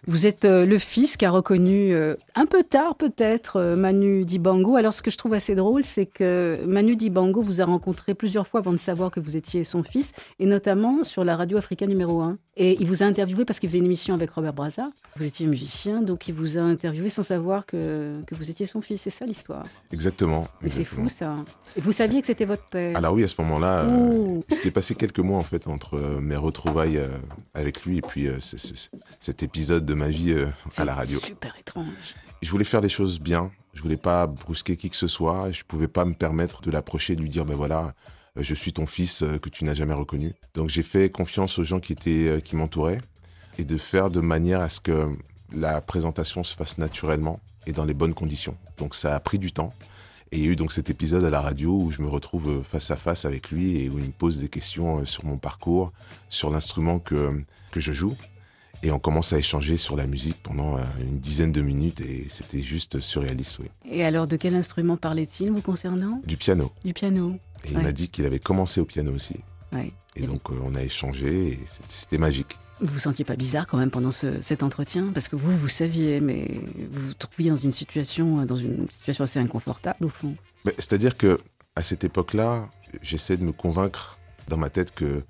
Vous 0.08 0.28
êtes 0.28 0.46
euh, 0.46 0.66
le 0.66 0.78
fils 0.78 1.18
qui 1.18 1.26
a 1.26 1.32
reconnu, 1.32 1.94
euh, 1.94 2.16
un 2.36 2.46
peu 2.46 2.64
tard 2.64 2.96
peut-être, 2.96 3.76
Manu 3.78 4.26
Dibango. 4.26 4.76
Alors, 4.76 4.94
ce 4.94 5.02
que 5.02 5.12
je 5.12 5.18
trouve 5.18 5.34
assez 5.34 5.56
drôle, 5.56 5.86
c'est 5.86 6.06
que 6.06 6.58
Manu 6.68 6.96
Dibango 6.96 7.42
vous 7.42 7.62
a 7.62 7.66
rencontré 7.66 8.14
plusieurs 8.14 8.46
fois 8.46 8.60
avant 8.60 8.74
de 8.74 8.78
savoir 8.78 9.10
que 9.10 9.20
vous 9.20 9.38
étiez 9.38 9.64
son 9.64 9.84
fils, 9.84 10.12
et 10.40 10.46
notamment 10.46 11.04
sur 11.04 11.24
la 11.24 11.36
radio 11.36 11.58
africaine 11.58 11.90
numéro 11.90 12.22
1. 12.22 12.38
Et 12.58 12.78
il 12.80 12.88
vous 12.88 13.04
a 13.04 13.06
interviewé 13.06 13.46
parce 13.46 13.60
qu'il 13.60 13.70
faisait 13.70 13.80
une 13.80 13.86
émission 13.86 14.16
avec 14.16 14.32
Robert 14.32 14.54
Braza. 14.54 14.88
Vous 15.16 15.26
étiez 15.26 15.46
musicien, 15.46 16.02
donc 16.02 16.28
il 16.28 16.34
vous 16.34 16.58
a 16.58 16.62
interviewé 16.62 17.10
sans 17.10 17.24
savoir 17.24 17.37
que, 17.66 18.22
que 18.26 18.36
vous 18.36 18.50
étiez 18.50 18.66
son 18.66 18.82
fils. 18.82 19.02
C'est 19.02 19.10
ça 19.10 19.26
l'histoire. 19.26 19.64
Exactement. 19.92 20.48
Mais 20.62 20.70
c'est 20.70 20.84
fou 20.84 21.08
ça. 21.10 21.36
Et 21.76 21.82
vous 21.82 21.92
saviez 21.92 22.22
que 22.22 22.28
c'était 22.28 22.46
votre 22.46 22.66
père. 22.66 22.96
Alors 22.98 23.14
oui, 23.14 23.24
à 23.24 23.28
ce 23.28 23.40
moment-là, 23.42 23.84
euh, 23.84 23.98
Ouh. 23.98 24.44
c'était 24.50 24.72
passé 24.72 24.96
quelques 24.96 25.20
mois 25.20 25.38
en 25.38 25.44
fait 25.44 25.68
entre 25.68 25.96
euh, 25.96 26.20
mes 26.20 26.36
retrouvailles 26.36 26.98
euh, 26.98 27.08
avec 27.54 27.84
lui 27.86 27.98
et 27.98 28.02
puis 28.02 28.28
euh, 28.28 28.40
c- 28.42 28.90
cet 29.20 29.44
épisode 29.44 29.86
de 29.86 29.94
ma 29.94 30.08
vie 30.08 30.36
à 30.78 30.86
la 30.86 30.96
radio. 30.96 31.20
Super 31.20 31.56
étrange. 31.60 32.16
Je 32.42 32.50
voulais 32.52 32.64
faire 32.66 32.82
des 32.82 32.90
choses 32.90 33.20
bien. 33.20 33.52
Je 33.74 33.82
voulais 33.82 33.98
pas 33.98 34.28
brusquer 34.28 34.76
qui 34.78 34.90
que 34.90 34.96
ce 34.96 35.08
soit. 35.08 35.52
Je 35.52 35.64
pouvais 35.64 35.88
pas 35.88 36.06
me 36.06 36.14
permettre 36.14 36.62
de 36.62 36.72
l'approcher, 36.72 37.16
de 37.16 37.22
lui 37.22 37.30
dire 37.30 37.46
ben 37.46 37.56
voilà, 37.56 37.94
je 38.36 38.54
suis 38.56 38.74
ton 38.74 38.88
fils 38.88 39.24
que 39.42 39.50
tu 39.50 39.66
n'as 39.66 39.74
jamais 39.74 39.94
reconnu. 39.94 40.34
Donc 40.54 40.70
j'ai 40.70 40.84
fait 40.84 41.10
confiance 41.10 41.60
aux 41.60 41.64
gens 41.64 41.80
qui 41.80 41.94
étaient 41.94 42.42
qui 42.44 42.56
m'entouraient 42.56 43.02
et 43.60 43.66
de 43.66 43.78
faire 43.78 44.10
de 44.10 44.20
manière 44.20 44.62
à 44.62 44.70
ce 44.70 44.80
que 44.80 45.08
la 45.54 45.82
présentation 45.82 46.44
se 46.44 46.56
fasse 46.56 46.78
naturellement 46.78 47.40
et 47.66 47.74
dans 47.74 47.86
les 47.86 47.94
bonnes 47.94 48.14
conditions. 48.14 48.58
Donc 48.78 48.96
ça 48.96 49.16
a 49.16 49.20
pris 49.20 49.40
du 49.40 49.52
temps. 49.52 49.70
Et 50.32 50.40
il 50.40 50.46
y 50.46 50.48
a 50.48 50.52
eu 50.52 50.56
donc 50.58 50.74
cet 50.74 50.90
épisode 50.90 51.24
à 51.24 51.30
la 51.30 51.40
radio 51.40 51.72
où 51.72 51.92
je 51.92 52.02
me 52.02 52.10
retrouve 52.10 52.50
euh, 52.50 52.64
face 52.64 52.92
à 52.92 52.98
face 52.98 53.24
avec 53.24 53.50
lui 53.50 53.78
et 53.82 53.90
où 53.90 53.98
il 53.98 54.06
me 54.06 54.12
pose 54.12 54.40
des 54.40 54.50
questions 54.50 55.00
euh, 55.00 55.06
sur 55.06 55.24
mon 55.24 55.38
parcours, 55.38 55.94
sur 56.28 56.50
l'instrument 56.50 57.00
que, 57.00 57.42
que 57.72 57.80
je 57.80 57.94
joue. 57.94 58.16
Et 58.84 58.92
on 58.92 59.00
commence 59.00 59.32
à 59.32 59.40
échanger 59.40 59.78
sur 59.78 59.96
la 59.96 60.06
musique 60.06 60.36
pendant 60.44 60.78
euh, 60.78 60.82
une 61.00 61.20
dizaine 61.20 61.54
de 61.54 61.62
minutes 61.62 62.02
et 62.02 62.28
c'était 62.30 62.62
juste 62.62 63.00
surréaliste, 63.00 63.60
oui. 63.60 63.68
Et 63.90 64.04
alors, 64.04 64.28
de 64.28 64.36
quel 64.36 64.54
instrument 64.54 64.98
parlait-il 64.98 65.50
vous 65.50 65.62
concernant? 65.62 66.22
Du 66.28 66.36
piano. 66.36 66.72
Du 66.84 66.94
piano. 66.94 67.38
Et 67.64 67.72
il 67.72 67.80
m'a 67.80 67.94
dit 67.94 68.10
qu'il 68.10 68.26
avait 68.26 68.40
commencé 68.40 68.82
au 68.82 68.86
piano 68.86 69.14
aussi. 69.14 69.38
Ouais. 69.74 69.92
Et 70.16 70.24
Et 70.24 70.28
donc 70.28 70.50
euh, 70.50 70.56
on 70.64 70.74
a 70.76 70.82
échangé 70.84 71.48
et 71.54 71.60
c'était- 71.90 72.18
magique. 72.18 72.58
Vous 72.80 72.94
vous 72.94 73.00
sentiez 73.00 73.26
pas 73.26 73.36
bizarre 73.36 73.66
quand 73.68 73.78
même 73.78 73.90
pendant 73.90 74.12
ce- 74.12 74.42
cet 74.42 74.62
entretien? 74.64 75.10
Parce 75.14 75.28
que 75.28 75.36
vous, 75.36 75.56
vous 75.58 75.68
saviez, 75.70 76.20
mais 76.22 76.48
vous 76.92 77.08
vous 77.08 77.14
trouviez 77.16 77.50
dans 77.50 77.58
une 77.58 77.72
situation, 77.72 78.46
dans 78.46 78.56
une 78.56 78.88
situation 78.90 79.24
assez 79.24 79.40
inconfortable 79.40 80.06
au 80.06 80.10
fond. 80.10 80.36
C'est-à-dire 80.78 81.18
que 81.18 81.40
à 81.76 81.82
cette 81.84 82.04
époque-là, 82.04 82.70
j'essaie 83.02 83.38
de 83.38 83.44
me 83.44 83.52
convaincre 83.52 84.20
dans 84.48 84.58
ma 84.58 84.70
tête 84.70 84.92
que 84.94 85.24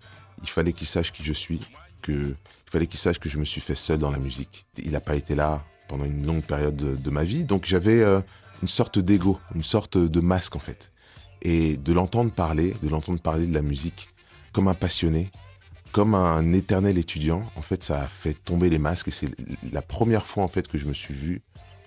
il 0.44 0.50
fallait 0.50 0.74
qu'il 0.74 0.88
sache 0.88 1.12
qui 1.12 1.24
je 1.24 1.34
suis, 1.34 1.62
que 2.02 2.12
il 2.12 2.70
fallait 2.72 2.88
qu'il 2.88 3.00
sache 3.00 3.18
que 3.20 3.30
je 3.30 3.38
me 3.38 3.46
suis 3.46 3.62
fait 3.62 3.76
seul 3.76 3.98
dans 4.00 4.12
la 4.12 4.20
musique. 4.20 4.66
Il 4.78 4.92
n'a 4.92 5.00
pas 5.02 5.16
été 5.16 5.34
là 5.34 5.64
pendant 5.88 6.04
une 6.06 6.26
longue 6.26 6.44
période 6.44 6.76
de, 6.76 6.96
de 6.96 7.10
ma 7.10 7.24
vie, 7.24 7.44
donc 7.46 7.66
j'avais 7.66 8.02
euh, 8.02 8.20
une 8.62 8.68
sorte 8.68 9.00
d'ego, 9.00 9.40
une 9.56 9.64
sorte 9.64 9.98
de 9.98 10.20
masque 10.20 10.56
en 10.58 10.60
fait. 10.60 10.92
Et 11.42 11.78
de 11.78 11.94
l'entendre 11.94 12.32
parler, 12.34 12.76
de 12.84 12.90
l'entendre 12.90 13.22
parler 13.22 13.48
de 13.48 13.54
la 13.54 13.62
musique 13.62 14.10
comme 14.58 14.70
un 14.70 14.74
passionné, 14.74 15.30
comme 15.92 16.16
un 16.16 16.52
éternel 16.52 16.98
étudiant, 16.98 17.44
en 17.56 17.62
fait, 17.62 17.84
ça 17.84 18.02
a 18.02 18.08
fait 18.08 18.34
tomber 18.34 18.72
les 18.72 18.80
masques 18.80 19.10
et 19.10 19.12
c'est 19.12 19.30
la 19.72 19.84
première 19.84 20.26
fois 20.26 20.44
en 20.44 20.48
fait 20.48 20.68
que 20.68 20.80
je 20.80 20.88
me 20.88 20.94
suis 20.94 21.14
vu 21.14 21.44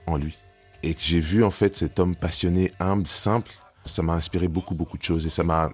en 0.07 0.17
lui 0.17 0.39
et 0.85 0.95
que 0.95 1.01
j'ai 1.03 1.19
vu 1.19 1.43
en 1.43 1.51
fait 1.51 1.77
cet 1.77 1.99
homme 1.99 2.15
passionné, 2.15 2.71
humble, 2.79 3.09
simple, 3.09 3.51
ça 3.87 4.05
m'a 4.05 4.13
inspiré 4.13 4.47
beaucoup 4.47 4.77
beaucoup 4.77 4.99
de 4.99 5.03
choses 5.03 5.27
et 5.27 5.31
ça 5.31 5.43
m'a 5.43 5.71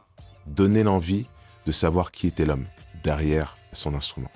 donné 0.46 0.84
l'envie 0.84 1.26
de 1.66 1.72
savoir 1.72 2.12
qui 2.12 2.28
était 2.28 2.46
l'homme 2.46 2.64
derrière 3.04 3.56
son 3.74 3.94
instrument. 3.94 4.30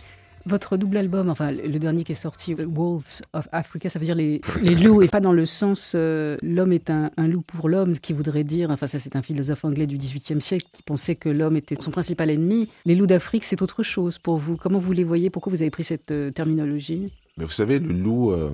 Votre 0.47 0.79
double 0.79 0.97
album, 0.97 1.29
enfin 1.29 1.53
le 1.53 1.79
dernier 1.79 2.03
qui 2.03 2.13
est 2.13 2.15
sorti, 2.15 2.55
Wolves 2.55 3.21
of 3.35 3.47
Africa, 3.53 3.91
ça 3.91 3.99
veut 3.99 4.07
dire 4.07 4.15
les, 4.15 4.41
loups, 4.63 5.03
et 5.03 5.09
pas 5.09 5.21
dans 5.21 5.33
le 5.33 5.45
sens 5.45 5.93
euh, 5.95 6.39
l'homme 6.43 6.73
est 6.73 6.89
un, 6.89 7.11
loup 7.19 7.43
pour 7.43 7.69
l'homme, 7.69 7.95
ce 7.95 8.01
qui 8.01 8.15
voudrait 8.15 8.45
dire, 8.45 8.71
enfin 8.71 8.87
ça 8.87 8.99
c'est 8.99 9.17
un 9.17 9.23
philosophe 9.23 9.65
anglais 9.65 9.87
du 9.87 9.99
XVIIIe 9.99 10.41
siècle 10.41 10.67
qui 10.73 10.83
pensait 10.83 11.15
que 11.15 11.29
l'homme 11.29 11.57
était 11.57 11.77
son 11.81 11.91
principal 11.91 12.31
ennemi. 12.31 12.71
Les 12.87 12.95
loups 12.95 13.07
d'Afrique, 13.07 13.45
c'est 13.45 13.61
autre 13.61 13.83
chose 13.83 14.19
pour 14.19 14.39
vous. 14.39 14.57
Comment 14.57 14.79
vous 14.79 14.93
les 14.93 15.05
voyez? 15.05 15.29
Pourquoi 15.29 15.51
vous 15.51 15.61
avez 15.61 15.71
pris 15.71 15.85
cette 15.85 16.11
euh, 16.11 16.31
terminologie? 16.31 17.13
Mais 17.37 17.45
vous 17.45 17.53
savez, 17.53 17.79
le 17.79 17.93
loup 17.93 18.33
euh, 18.33 18.51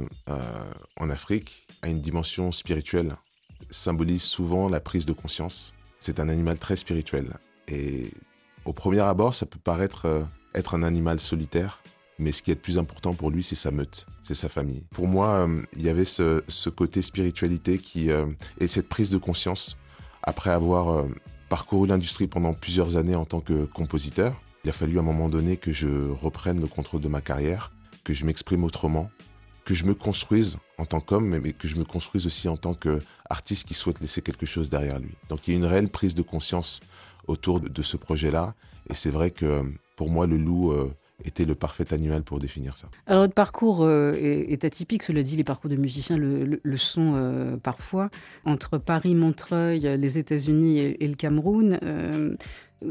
en 0.96 1.08
Afrique 1.08 1.66
a 1.82 1.88
une 1.88 2.00
dimension 2.00 2.50
spirituelle, 2.50 3.14
symbolise 3.70 4.22
souvent 4.22 4.68
la 4.68 4.80
prise 4.80 5.06
de 5.06 5.12
conscience. 5.12 5.72
C'est 6.00 6.18
un 6.18 6.28
animal 6.28 6.58
très 6.58 6.76
spirituel 6.76 7.26
et 7.68 8.10
au 8.64 8.72
premier 8.72 9.00
abord, 9.00 9.34
ça 9.34 9.46
peut 9.46 9.60
paraître 9.62 10.26
être 10.56 10.74
un 10.74 10.82
animal 10.82 11.20
solitaire, 11.20 11.80
mais 12.18 12.32
ce 12.32 12.42
qui 12.42 12.50
est 12.50 12.54
le 12.54 12.60
plus 12.60 12.78
important 12.78 13.14
pour 13.14 13.30
lui, 13.30 13.42
c'est 13.42 13.54
sa 13.54 13.70
meute, 13.70 14.06
c'est 14.22 14.34
sa 14.34 14.48
famille. 14.48 14.84
Pour 14.90 15.06
moi, 15.06 15.46
euh, 15.46 15.62
il 15.76 15.82
y 15.82 15.88
avait 15.88 16.04
ce, 16.06 16.68
côté 16.70 17.02
spiritualité 17.02 17.78
qui 17.78 18.10
euh, 18.10 18.26
et 18.58 18.66
cette 18.66 18.88
prise 18.88 19.10
de 19.10 19.18
conscience 19.18 19.76
après 20.22 20.50
avoir 20.50 20.88
euh, 20.88 21.08
parcouru 21.48 21.86
l'industrie 21.86 22.26
pendant 22.26 22.54
plusieurs 22.54 22.96
années 22.96 23.14
en 23.14 23.24
tant 23.24 23.40
que 23.40 23.66
compositeur. 23.66 24.34
Il 24.64 24.70
a 24.70 24.72
fallu 24.72 24.96
à 24.96 25.00
un 25.00 25.04
moment 25.04 25.28
donné 25.28 25.56
que 25.56 25.72
je 25.72 26.10
reprenne 26.10 26.60
le 26.60 26.66
contrôle 26.66 27.00
de 27.00 27.08
ma 27.08 27.20
carrière, 27.20 27.72
que 28.02 28.12
je 28.12 28.24
m'exprime 28.24 28.64
autrement, 28.64 29.10
que 29.64 29.74
je 29.74 29.84
me 29.84 29.94
construise 29.94 30.58
en 30.78 30.86
tant 30.86 31.00
qu'homme, 31.00 31.28
mais- 31.28 31.52
que 31.52 31.68
je 31.68 31.76
me 31.76 31.84
construise 31.84 32.26
aussi 32.26 32.48
en 32.48 32.56
tant 32.56 32.74
qu'artiste 32.74 33.68
qui 33.68 33.74
souhaite 33.74 34.00
laisser 34.00 34.22
quelque 34.22 34.46
chose 34.46 34.70
derrière 34.70 34.98
lui. 34.98 35.14
Donc 35.28 35.46
il 35.46 35.52
y 35.52 35.54
a 35.54 35.58
une 35.58 35.66
réelle 35.66 35.88
prise 35.88 36.14
de 36.14 36.22
conscience 36.22 36.80
autour 37.26 37.60
de, 37.60 37.68
de 37.68 37.82
ce 37.82 37.96
projet-là. 37.96 38.54
Et 38.88 38.94
c'est 38.94 39.10
vrai 39.10 39.30
que 39.30 39.64
pour 39.96 40.10
moi, 40.10 40.26
le 40.26 40.36
loup 40.36 40.72
euh, 40.72 40.90
était 41.24 41.46
le 41.46 41.54
parfait 41.54 41.92
animal 41.92 42.22
pour 42.22 42.38
définir 42.38 42.76
ça. 42.76 42.88
Alors, 43.06 43.22
votre 43.22 43.34
parcours 43.34 43.82
euh, 43.82 44.12
est, 44.12 44.62
atypique, 44.64 45.02
cela 45.02 45.22
dit, 45.22 45.36
les 45.36 45.44
parcours 45.44 45.70
de 45.70 45.76
musiciens 45.76 46.18
le, 46.18 46.60
sont 46.76 47.14
euh, 47.16 47.56
parfois. 47.56 48.10
Entre 48.44 48.76
Paris, 48.76 49.14
Montreuil, 49.14 49.80
les 49.80 50.18
États-Unis 50.18 50.78
et, 50.78 51.08
le 51.08 51.14
Cameroun, 51.14 51.80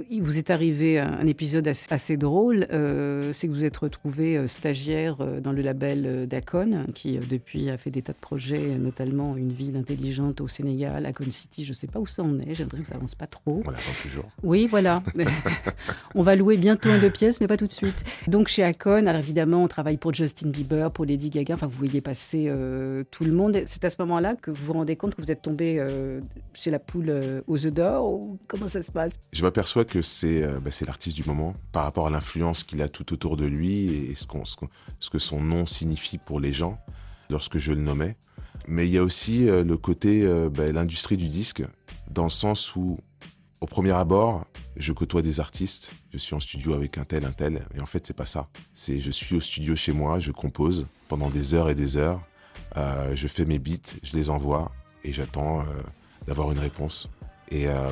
il 0.10 0.24
vous 0.24 0.38
est 0.38 0.50
arrivé 0.50 1.00
un, 1.00 1.28
épisode 1.28 1.68
assez, 1.68 1.94
assez 1.94 2.18
drôle. 2.18 2.68
euh, 2.72 3.32
c'est 3.34 3.48
que 3.48 3.54
vous 3.54 3.66
êtes 3.66 3.78
retrouvé 3.78 4.38
euh, 4.38 4.48
stagiaire 4.48 5.18
euh, 5.20 5.40
dans 5.40 5.52
le 5.52 5.62
label 5.62 6.28
d'Acon, 6.28 6.86
qui 6.96 7.18
depuis 7.18 7.70
a 7.70 7.78
fait 7.78 7.92
des 7.92 8.02
tas 8.02 8.14
de 8.14 8.18
projets, 8.18 8.78
notamment 8.78 9.38
une 9.38 9.52
ville 9.52 9.76
intelligente 9.76 10.42
au 10.42 10.48
Sénégal, 10.48 11.06
Acon 11.06 11.30
City. 11.30 11.64
Je 11.64 11.70
ne 11.70 11.76
sais 11.76 11.88
pas 11.88 12.00
où 12.00 12.08
ça 12.08 12.24
en 12.24 12.40
est, 12.40 12.56
j'ai 12.56 12.64
l'impression 12.64 12.84
que 12.84 12.90
ça 12.90 12.96
avance 12.96 13.16
pas 13.16 13.28
trop. 13.28 13.62
On 13.66 13.70
l'attend 13.70 13.84
toujours. 14.02 14.30
Oui, 14.44 14.68
voilà. 14.68 15.04
on 16.16 16.24
va 16.24 16.36
louer 16.36 16.58
bientôt 16.58 16.90
un 16.90 17.00
deux 17.00 17.12
pièces, 17.12 17.40
mais 17.40 17.48
pas 17.48 17.58
tout 17.58 17.68
de 17.68 17.72
suite. 17.72 18.04
Donc 18.28 18.48
chez 18.48 18.64
Acon, 18.64 19.06
alors 19.06 19.22
évidemment, 19.22 19.64
on 19.64 19.68
travaille 19.68 19.98
pour 19.98 20.14
Justin 20.14 20.50
Bieber, 20.50 20.92
pour 20.92 21.06
Lady 21.06 21.30
Gaga. 21.30 21.54
Enfin, 21.54 21.68
vous 21.68 21.78
voyez 21.78 22.02
passer 22.02 22.46
euh, 22.48 23.04
tout 23.12 23.24
le 23.24 23.32
monde. 23.32 23.62
C'est 23.68 23.86
à 23.86 23.90
ce 23.90 23.98
moment-là 24.00 24.36
que 24.36 24.50
vous 24.50 24.66
vous 24.66 24.74
rendez 24.74 24.96
compte 24.96 25.16
que 25.16 25.22
vous 25.22 25.32
êtes 25.32 25.44
tombé 25.44 25.78
euh, 25.80 26.22
chez 26.54 26.72
la 26.72 26.80
poule 26.80 27.14
aux 27.48 27.66
œufs 27.66 27.74
d'or 27.74 28.12
ou 28.12 28.40
comment 28.48 28.68
ça 28.68 28.82
se 28.82 28.92
passe? 28.92 29.20
Je 29.34 29.44
m'aperçois 29.44 29.75
que 29.84 30.02
c'est 30.02 30.44
euh, 30.44 30.60
bah, 30.60 30.72
c'est 30.72 30.86
l'artiste 30.86 31.16
du 31.16 31.26
moment 31.26 31.56
par 31.72 31.84
rapport 31.84 32.08
à 32.08 32.10
l'influence 32.10 32.64
qu'il 32.64 32.82
a 32.82 32.88
tout 32.88 33.12
autour 33.12 33.36
de 33.36 33.46
lui 33.46 33.88
et 33.88 34.16
ce, 34.16 35.10
que 35.10 35.20
son 35.20 35.42
nom 35.42 35.66
signifie 35.66 36.18
pour 36.18 36.40
les 36.40 36.54
gens 36.54 36.80
lorsque 37.30 37.58
je 37.58 37.74
le 37.74 37.82
nommais. 37.82 38.16
Mais 38.68 38.88
il 38.88 38.94
y 38.94 38.98
a 38.98 39.04
aussi 39.04 39.50
euh, 39.50 39.64
le 39.64 39.78
côté, 39.78 40.24
euh, 40.24 40.50
bah, 40.50 40.72
l'industrie 40.72 41.18
du 41.18 41.28
disque, 41.28 41.64
dans 42.10 42.24
le 42.24 42.30
sens 42.30 42.76
où, 42.76 43.00
au 43.60 43.66
premier 43.66 43.92
abord, 43.92 44.46
je 44.78 44.94
côtoie 44.94 45.22
des 45.22 45.40
artistes, 45.40 45.92
je 46.14 46.18
suis 46.18 46.36
en 46.36 46.40
studio 46.40 46.74
avec 46.74 46.98
un 46.98 47.04
tel, 47.04 47.26
un 47.26 47.34
tel, 47.34 47.66
et 47.76 47.82
en 47.82 47.86
fait, 47.86 48.08
c'est 48.08 48.16
pas 48.16 48.26
ça. 48.26 48.48
C'est 48.74 49.00
je 49.00 49.12
suis 49.12 49.36
au 49.36 49.40
studio 49.40 49.76
chez 49.76 49.92
moi, 49.92 50.20
je 50.20 50.32
compose 50.32 50.88
pendant 51.10 51.30
des 51.30 51.54
heures 51.54 51.70
et 51.70 51.76
des 51.76 51.98
heures, 51.98 52.22
je 52.76 53.28
fais 53.28 53.46
mes 53.46 53.60
beats, 53.60 53.96
je 54.04 54.16
les 54.16 54.30
envoie, 54.30 54.72
et 55.04 55.14
j'attends 55.14 55.64
d'avoir 56.28 56.52
une 56.52 56.60
réponse. 56.60 57.10
Et, 57.52 57.68
euh, 57.68 57.90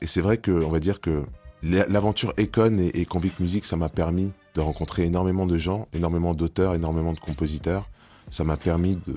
Et 0.00 0.06
c'est 0.06 0.20
vrai 0.20 0.36
que, 0.38 0.50
on 0.50 0.68
va 0.70 0.80
dire 0.80 1.00
que 1.00 1.24
la- 1.62 1.86
l'aventure 1.86 2.34
Econ 2.38 2.78
et, 2.78 3.00
et 3.00 3.06
Convict 3.06 3.40
Music, 3.40 3.64
ça 3.64 3.76
m'a 3.76 3.88
permis 3.88 4.32
de 4.54 4.60
rencontrer 4.60 5.04
énormément 5.04 5.46
de 5.46 5.56
gens, 5.56 5.88
énormément 5.94 6.34
d'auteurs, 6.34 6.74
énormément 6.74 7.12
de 7.14 7.18
compositeurs. 7.18 7.88
Ça 8.30 8.44
m'a 8.44 8.56
permis 8.56 8.96
de 8.96 9.16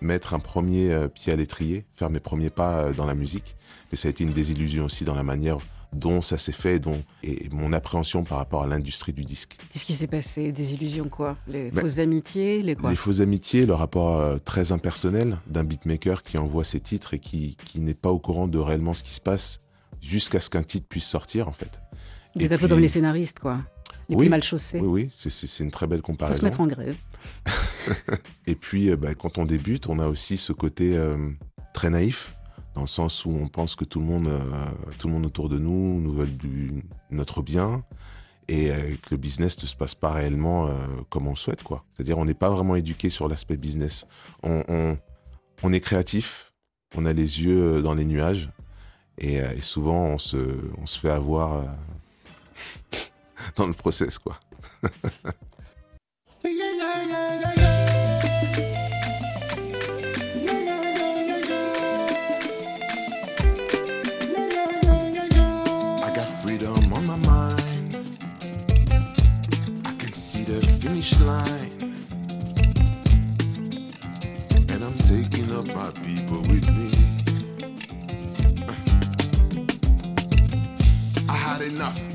mettre 0.00 0.34
un 0.34 0.38
premier 0.38 0.92
euh, 0.92 1.08
pied 1.08 1.32
à 1.32 1.36
l'étrier, 1.36 1.84
faire 1.94 2.10
mes 2.10 2.20
premiers 2.20 2.50
pas 2.50 2.84
euh, 2.84 2.92
dans 2.92 3.06
la 3.06 3.14
musique. 3.14 3.56
Mais 3.90 3.96
ça 3.96 4.08
a 4.08 4.10
été 4.10 4.24
une 4.24 4.32
désillusion 4.32 4.84
aussi 4.86 5.04
dans 5.04 5.14
la 5.14 5.22
manière 5.22 5.58
dont 5.92 6.20
ça 6.22 6.36
s'est 6.38 6.52
fait, 6.52 6.78
dont, 6.78 7.00
et 7.22 7.48
mon 7.52 7.72
appréhension 7.72 8.22
par 8.24 8.38
rapport 8.38 8.62
à 8.62 8.66
l'industrie 8.66 9.12
du 9.12 9.24
disque. 9.24 9.56
Qu'est-ce 9.72 9.86
qui 9.86 9.94
s'est 9.94 10.06
passé? 10.06 10.52
Des 10.52 10.74
illusions 10.74 11.08
quoi? 11.08 11.36
Les 11.48 11.70
Ben, 11.70 11.80
fausses 11.80 11.98
amitiés 11.98 12.62
Les 12.62 12.74
quoi? 12.76 12.90
Les 12.90 12.96
fausses 12.96 13.20
amitiés, 13.20 13.64
le 13.66 13.74
rapport 13.74 14.16
euh, 14.20 14.38
très 14.38 14.72
impersonnel 14.72 15.38
d'un 15.46 15.64
beatmaker 15.64 16.22
qui 16.22 16.38
envoie 16.38 16.64
ses 16.64 16.80
titres 16.80 17.14
et 17.14 17.18
qui, 17.18 17.56
qui 17.64 17.80
n'est 17.80 17.94
pas 17.94 18.10
au 18.10 18.18
courant 18.18 18.46
de 18.48 18.58
réellement 18.58 18.94
ce 18.94 19.02
qui 19.02 19.14
se 19.14 19.20
passe 19.20 19.60
jusqu'à 20.02 20.40
ce 20.40 20.50
qu'un 20.50 20.62
titre 20.62 20.86
puisse 20.88 21.06
sortir 21.06 21.48
en 21.48 21.52
fait. 21.52 21.80
Vous 22.34 22.44
êtes 22.44 22.52
un 22.52 22.58
peu 22.58 22.68
comme 22.68 22.80
les 22.80 22.88
scénaristes 22.88 23.38
quoi. 23.38 23.60
Les 24.08 24.14
Oui, 24.16 24.26
plus 24.26 24.30
mal 24.30 24.42
chaussés. 24.42 24.78
Oui, 24.80 24.86
oui, 25.06 25.10
c'est- 25.16 25.64
une 25.64 25.70
très 25.70 25.86
belle 25.86 25.98
Faut 26.00 26.04
comparaison. 26.06 26.38
se 26.40 26.44
mettre 26.44 26.60
en 26.60 26.66
grève. 26.66 26.94
Et 28.46 28.54
puis, 28.54 28.90
euh, 28.90 28.96
bah, 28.96 29.14
quand 29.14 29.38
on 29.38 29.44
débute, 29.44 29.88
on 29.88 29.98
a 29.98 30.06
aussi 30.06 30.36
ce 30.36 30.52
côté 30.52 30.96
euh, 30.96 31.16
très 31.74 31.90
naïf, 31.90 32.32
dans 32.76 32.82
le 32.82 32.86
sens 32.86 33.24
où 33.24 33.30
on 33.30 33.48
pense 33.48 33.74
que 33.74 33.86
tout 33.86 34.00
le 34.00 34.04
monde, 34.04 34.28
euh, 34.28 34.38
tout 34.98 35.08
le 35.08 35.14
monde 35.14 35.24
autour 35.24 35.48
de 35.48 35.58
nous 35.58 35.98
nous 35.98 36.12
veut 36.12 36.26
du, 36.26 36.84
notre 37.10 37.40
bien, 37.40 37.82
et 38.48 38.68
que 39.02 39.12
le 39.12 39.16
business 39.16 39.60
ne 39.62 39.66
se 39.66 39.74
passe 39.74 39.94
pas 39.94 40.12
réellement 40.12 40.66
euh, 40.66 40.72
comme 41.08 41.26
on 41.26 41.34
souhaite. 41.34 41.62
C'est-à-dire, 41.94 42.18
on 42.18 42.26
n'est 42.26 42.34
pas 42.34 42.50
vraiment 42.50 42.76
éduqué 42.76 43.08
sur 43.08 43.28
l'aspect 43.28 43.56
business. 43.56 44.06
On, 44.42 44.98
on, 45.62 45.72
est 45.72 45.80
créatif, 45.80 46.52
on 46.94 47.06
a 47.06 47.14
les 47.14 47.42
yeux 47.42 47.78
euh, 47.78 47.82
dans 47.82 47.94
les 47.94 48.04
nuages, 48.04 48.50
et, 49.16 49.36
et 49.36 49.60
souvent, 49.62 50.04
on 50.04 50.18
se, 50.18 50.36
on 50.76 50.84
se 50.84 50.98
fait 50.98 51.10
avoir 51.10 51.64
dans 53.56 53.66
le 53.66 53.72
process, 53.72 54.18
quoi. 54.18 54.38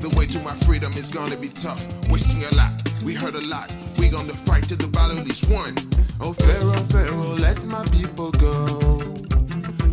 The 0.02 0.08
way 0.16 0.26
to 0.26 0.40
my 0.40 0.52
freedom 0.66 0.92
is 0.94 1.08
gonna 1.08 1.36
be 1.36 1.48
tough. 1.48 1.80
Wasting 2.10 2.42
a 2.42 2.50
lot. 2.56 2.72
We 3.04 3.14
heard 3.14 3.36
a 3.36 3.46
lot. 3.46 3.72
We 3.98 4.08
gonna 4.08 4.32
fight 4.32 4.64
till 4.68 4.76
the 4.76 4.88
battle 4.88 5.18
is 5.18 5.44
won. 5.46 5.76
Oh, 6.20 6.32
Pharaoh, 6.32 6.82
Pharaoh, 6.90 7.36
let 7.38 7.62
my 7.66 7.84
people 7.84 8.32
go. 8.32 8.98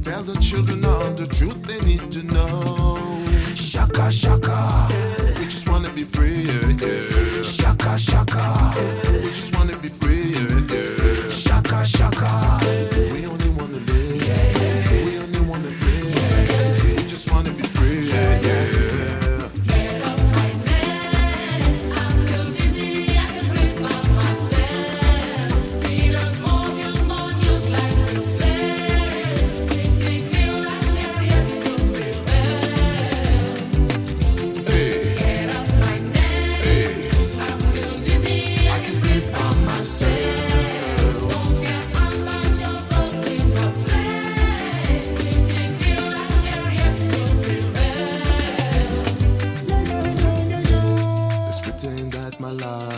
Tell 0.02 0.24
the 0.24 0.36
children 0.42 0.84
all 0.84 1.12
the 1.14 1.28
truth 1.28 1.62
they 1.68 1.80
need 1.82 2.12
to 2.12 2.24
know. 2.24 2.98
Shaka, 3.54 4.10
shaka. 4.10 4.88
We 5.40 5.46
just 5.46 5.70
wanna 5.70 5.92
be 5.92 6.06
free, 6.06 6.42
yeah, 6.42 6.88
yeah. 6.88 7.44
Shaka, 7.44 7.96
shaka. 8.00 8.74
We 9.22 9.30
just 9.30 9.56
wanna 9.56 9.78
be 9.78 9.90
free, 9.90 10.34
yeah, 10.34 10.74
yeah. 10.74 11.30
Shaka, 11.30 11.86
shaka. 11.86 12.79
Let's 51.60 51.72
pretend 51.72 52.14
that 52.14 52.40
my 52.40 52.52
life 52.52 52.89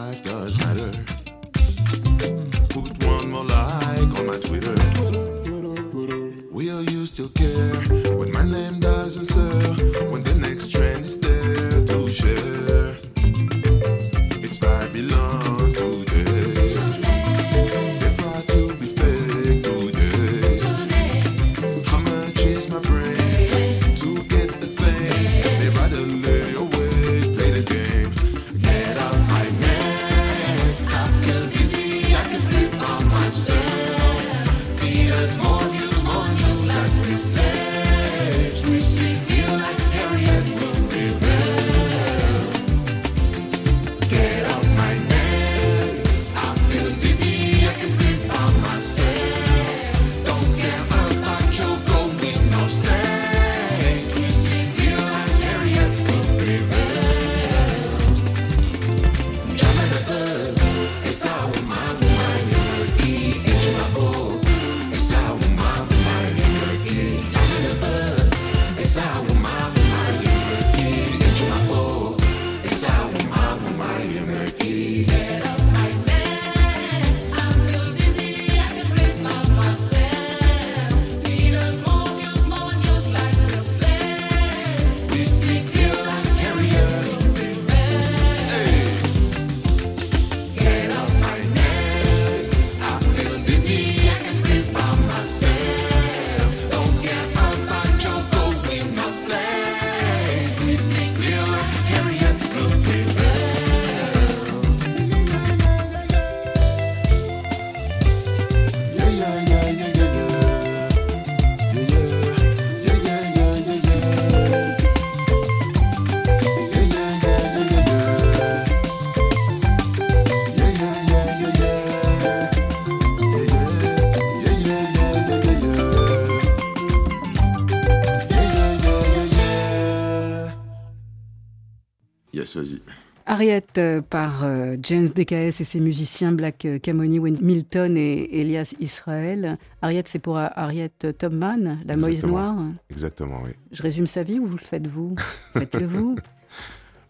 Vas-y. 132.55 132.81
Harriet 133.25 133.63
euh, 133.77 134.01
par 134.01 134.43
euh, 134.43 134.75
James 134.81 135.07
BKS 135.07 135.61
et 135.61 135.63
ses 135.63 135.79
musiciens 135.79 136.31
Black 136.31 136.65
euh, 136.65 136.79
Camoni, 136.79 137.19
Milton 137.19 137.95
et 137.97 138.39
Elias 138.39 138.73
Israel. 138.79 139.57
Harriet, 139.81 140.03
c'est 140.05 140.19
pour 140.19 140.37
Harriet 140.37 140.91
Tubman, 141.17 141.79
la 141.85 141.97
Moïse. 141.97 142.25
Noire. 142.25 142.57
Exactement, 142.89 143.39
oui. 143.43 143.51
Je 143.71 143.81
résume 143.83 144.07
sa 144.07 144.23
vie 144.23 144.39
ou 144.39 144.47
vous 144.47 144.57
le 144.57 144.63
faites 144.63 144.87
vous 144.87 145.15
Faites-le 145.53 145.85
vous. 145.85 146.15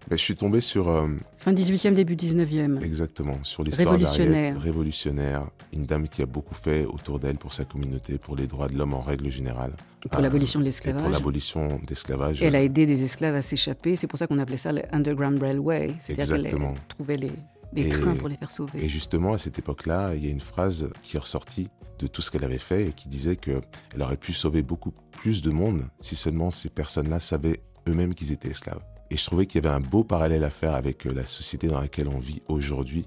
Ben, 0.09 0.17
je 0.17 0.23
suis 0.23 0.35
tombé 0.35 0.61
sur 0.61 0.89
euh, 0.89 1.07
Fin 1.37 1.53
18e, 1.53 1.93
début 1.93 2.15
19e. 2.15 2.81
exactement 2.83 3.37
sur 3.43 3.63
l'histoire 3.63 3.87
Révolutionnaire. 3.89 4.59
révolutionnaire, 4.59 5.47
une 5.73 5.83
dame 5.83 6.07
qui 6.09 6.21
a 6.21 6.25
beaucoup 6.25 6.55
fait 6.55 6.85
autour 6.85 7.19
d'elle 7.19 7.37
pour 7.37 7.53
sa 7.53 7.65
communauté, 7.65 8.17
pour 8.17 8.35
les 8.35 8.47
droits 8.47 8.67
de 8.67 8.77
l'homme 8.77 8.93
en 8.93 8.99
règle 9.01 9.29
générale, 9.29 9.71
Pour 10.11 10.21
l'abolition 10.21 10.59
de 10.59 10.63
pour 10.63 10.65
l'esclavage. 10.65 11.11
l'abolition 11.11 11.79
d'esclavage. 11.87 12.41
Elle 12.43 12.55
a 12.55 12.61
aidé 12.63 12.85
des 12.85 13.03
esclaves 13.03 13.35
à 13.35 13.41
s'échapper. 13.41 13.95
C'est 13.95 14.07
pour 14.07 14.17
ça 14.19 14.27
qu'on 14.27 14.39
appelait 14.39 14.57
ça 14.57 14.73
le 14.73 14.81
Underground 14.93 15.41
Railway. 15.41 15.93
C'est-à-dire 15.99 16.41
qu'elle 16.41 16.73
trouvait 16.89 17.17
les, 17.17 17.31
les 17.71 17.85
Et- 17.85 17.89
trains 17.89 18.15
pour 18.15 18.27
les 18.27 18.35
faire 18.35 18.51
sauver. 18.51 18.83
Et 18.83 18.89
justement, 18.89 19.33
à 19.33 19.37
cette 19.37 19.59
époque-là, 19.59 20.15
il 20.15 20.25
y 20.25 20.27
a 20.27 20.31
une 20.31 20.41
phrase 20.41 20.89
qui 21.03 21.15
est 21.15 21.19
ressortie 21.19 21.69
de 21.99 22.07
tout 22.07 22.21
ce 22.23 22.31
qu'elle 22.31 22.43
avait 22.43 22.57
fait 22.57 22.87
et 22.87 22.91
qui 22.91 23.07
disait 23.07 23.35
qu'elle 23.35 23.61
aurait 24.01 24.17
pu 24.17 24.33
sauver 24.33 24.63
beaucoup 24.63 24.91
plus 25.11 25.41
de 25.43 25.51
monde 25.51 25.83
si 25.99 26.15
seulement 26.15 26.49
ces 26.49 26.69
personnes-là 26.69 27.19
savaient 27.19 27.61
eux-mêmes 27.87 28.15
qu'ils 28.15 28.31
étaient 28.31 28.49
esclaves. 28.49 28.81
Et 29.11 29.17
je 29.17 29.25
trouvais 29.25 29.45
qu'il 29.45 29.61
y 29.61 29.67
avait 29.67 29.75
un 29.75 29.81
beau 29.81 30.05
parallèle 30.05 30.45
à 30.45 30.49
faire 30.49 30.73
avec 30.73 31.05
euh, 31.05 31.13
la 31.13 31.25
société 31.25 31.67
dans 31.67 31.81
laquelle 31.81 32.07
on 32.07 32.17
vit 32.17 32.41
aujourd'hui. 32.47 33.05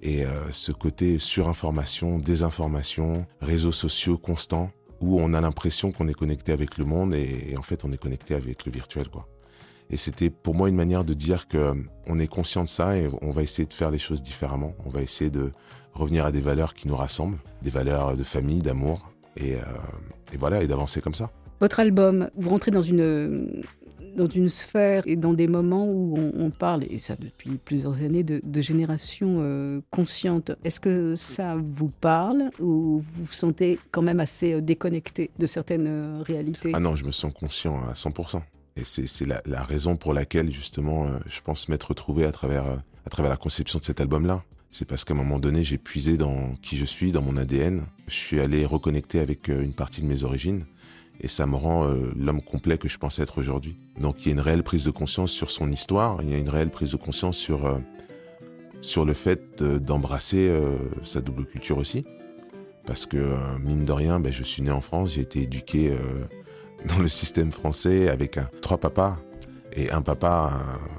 Et 0.00 0.24
euh, 0.24 0.50
ce 0.52 0.72
côté 0.72 1.18
surinformation, 1.18 2.18
désinformation, 2.18 3.26
réseaux 3.42 3.72
sociaux 3.72 4.16
constants, 4.16 4.70
où 5.02 5.20
on 5.20 5.34
a 5.34 5.40
l'impression 5.42 5.92
qu'on 5.92 6.08
est 6.08 6.14
connecté 6.14 6.52
avec 6.52 6.78
le 6.78 6.86
monde 6.86 7.14
et, 7.14 7.54
en 7.58 7.62
fait 7.62 7.84
on 7.84 7.92
est 7.92 7.98
connecté 7.98 8.34
avec 8.34 8.64
le 8.64 8.72
virtuel. 8.72 9.08
quoi. 9.08 9.28
Et 9.90 9.98
c'était 9.98 10.30
pour 10.30 10.54
moi 10.54 10.70
une 10.70 10.76
manière 10.76 11.04
de 11.04 11.12
dire 11.12 11.46
que 11.46 11.58
euh, 11.58 11.74
on 12.06 12.18
est 12.18 12.26
conscient 12.26 12.62
de 12.62 12.68
ça 12.68 12.96
et 12.96 13.08
on 13.20 13.30
va 13.30 13.42
essayer 13.42 13.66
de 13.66 13.72
faire 13.74 13.90
les 13.90 13.98
choses 13.98 14.22
différemment. 14.22 14.74
On 14.86 14.88
va 14.88 15.02
essayer 15.02 15.28
de 15.28 15.52
revenir 15.92 16.24
à 16.24 16.32
des 16.32 16.40
valeurs 16.40 16.72
qui 16.72 16.88
nous 16.88 16.96
rassemblent, 16.96 17.38
des 17.60 17.70
valeurs 17.70 18.16
de 18.16 18.24
famille, 18.24 18.62
d'amour, 18.62 19.12
et 19.36 19.56
voilà, 20.38 20.62
et 20.62 20.66
d'avancer 20.66 21.00
comme 21.00 21.14
ça. 21.14 21.30
Votre 21.60 21.80
album, 21.80 22.30
vous 22.36 22.50
rentrez 22.50 22.70
dans 22.70 22.82
une, 22.82 23.62
dans 24.14 24.28
une 24.28 24.48
sphère 24.48 25.02
et 25.06 25.16
dans 25.16 25.32
des 25.32 25.46
moments 25.46 25.86
où 25.86 26.16
on, 26.36 26.50
parle, 26.50 26.84
et 26.84 26.98
ça 26.98 27.16
depuis 27.16 27.56
plusieurs 27.56 28.02
années, 28.02 28.22
de, 28.22 28.40
de 28.42 28.60
génération 28.60 29.36
euh, 29.40 29.80
consciente. 29.90 30.52
Est-ce 30.64 30.80
que 30.80 31.14
ça 31.16 31.56
vous 31.56 31.88
parle 31.88 32.50
ou 32.60 33.02
vous 33.06 33.24
vous 33.24 33.32
sentez 33.32 33.78
quand 33.90 34.02
même 34.02 34.20
assez 34.20 34.54
euh, 34.54 34.60
déconnecté 34.60 35.30
de 35.38 35.46
certaines 35.46 35.86
euh, 35.86 36.22
réalités? 36.22 36.72
Ah 36.74 36.80
non, 36.80 36.96
je 36.96 37.04
me 37.04 37.12
sens 37.12 37.32
conscient 37.32 37.80
à 37.86 37.94
100%. 37.94 38.40
Et 38.76 38.82
c'est 38.84 39.26
la, 39.26 39.62
raison 39.62 39.96
pour 39.96 40.12
laquelle, 40.12 40.52
justement, 40.52 41.06
je 41.26 41.40
pense 41.40 41.68
m'être 41.68 41.90
retrouvé 41.90 42.24
à 42.24 42.32
travers, 42.32 42.64
à 43.06 43.08
travers 43.08 43.30
la 43.30 43.36
conception 43.36 43.78
de 43.78 43.84
cet 43.84 44.00
album-là. 44.00 44.42
C'est 44.72 44.84
parce 44.84 45.04
qu'à 45.04 45.14
un 45.14 45.16
moment 45.16 45.38
donné, 45.38 45.62
j'ai 45.62 45.78
puisé 45.78 46.16
dans 46.16 46.54
qui 46.60 46.76
je 46.76 46.84
suis, 46.84 47.12
dans 47.12 47.22
mon 47.22 47.36
ADN. 47.36 47.82
Je 48.08 48.14
suis 48.14 48.40
allé 48.40 48.66
reconnecter 48.66 49.20
avec 49.20 49.46
une 49.46 49.74
partie 49.74 50.02
de 50.02 50.08
mes 50.08 50.24
origines. 50.24 50.64
Et 51.20 51.28
ça 51.28 51.46
me 51.46 51.56
rend 51.56 51.84
euh, 51.84 52.12
l'homme 52.16 52.42
complet 52.42 52.78
que 52.78 52.88
je 52.88 52.98
pensais 52.98 53.22
être 53.22 53.38
aujourd'hui. 53.38 53.76
Donc 53.98 54.24
il 54.24 54.28
y 54.28 54.30
a 54.30 54.34
une 54.34 54.40
réelle 54.40 54.62
prise 54.62 54.84
de 54.84 54.90
conscience 54.90 55.30
sur 55.30 55.50
son 55.50 55.70
histoire. 55.70 56.20
Il 56.22 56.30
y 56.30 56.34
a 56.34 56.38
une 56.38 56.48
réelle 56.48 56.70
prise 56.70 56.90
de 56.90 56.96
conscience 56.96 57.36
sur, 57.36 57.66
euh, 57.66 57.78
sur 58.80 59.04
le 59.04 59.14
fait 59.14 59.62
euh, 59.62 59.78
d'embrasser 59.78 60.48
euh, 60.48 60.76
sa 61.02 61.20
double 61.20 61.44
culture 61.46 61.78
aussi. 61.78 62.04
Parce 62.86 63.06
que, 63.06 63.16
mine 63.62 63.86
de 63.86 63.92
rien, 63.92 64.20
ben, 64.20 64.30
je 64.30 64.44
suis 64.44 64.62
né 64.62 64.70
en 64.70 64.82
France, 64.82 65.12
j'ai 65.12 65.22
été 65.22 65.40
éduqué 65.40 65.96
dans 66.86 66.98
le 66.98 67.08
système 67.08 67.50
français 67.50 68.10
avec 68.10 68.36
un, 68.36 68.50
trois 68.60 68.76
papas. 68.76 69.16
Et 69.72 69.90
un 69.90 70.02
papa, 70.02 70.52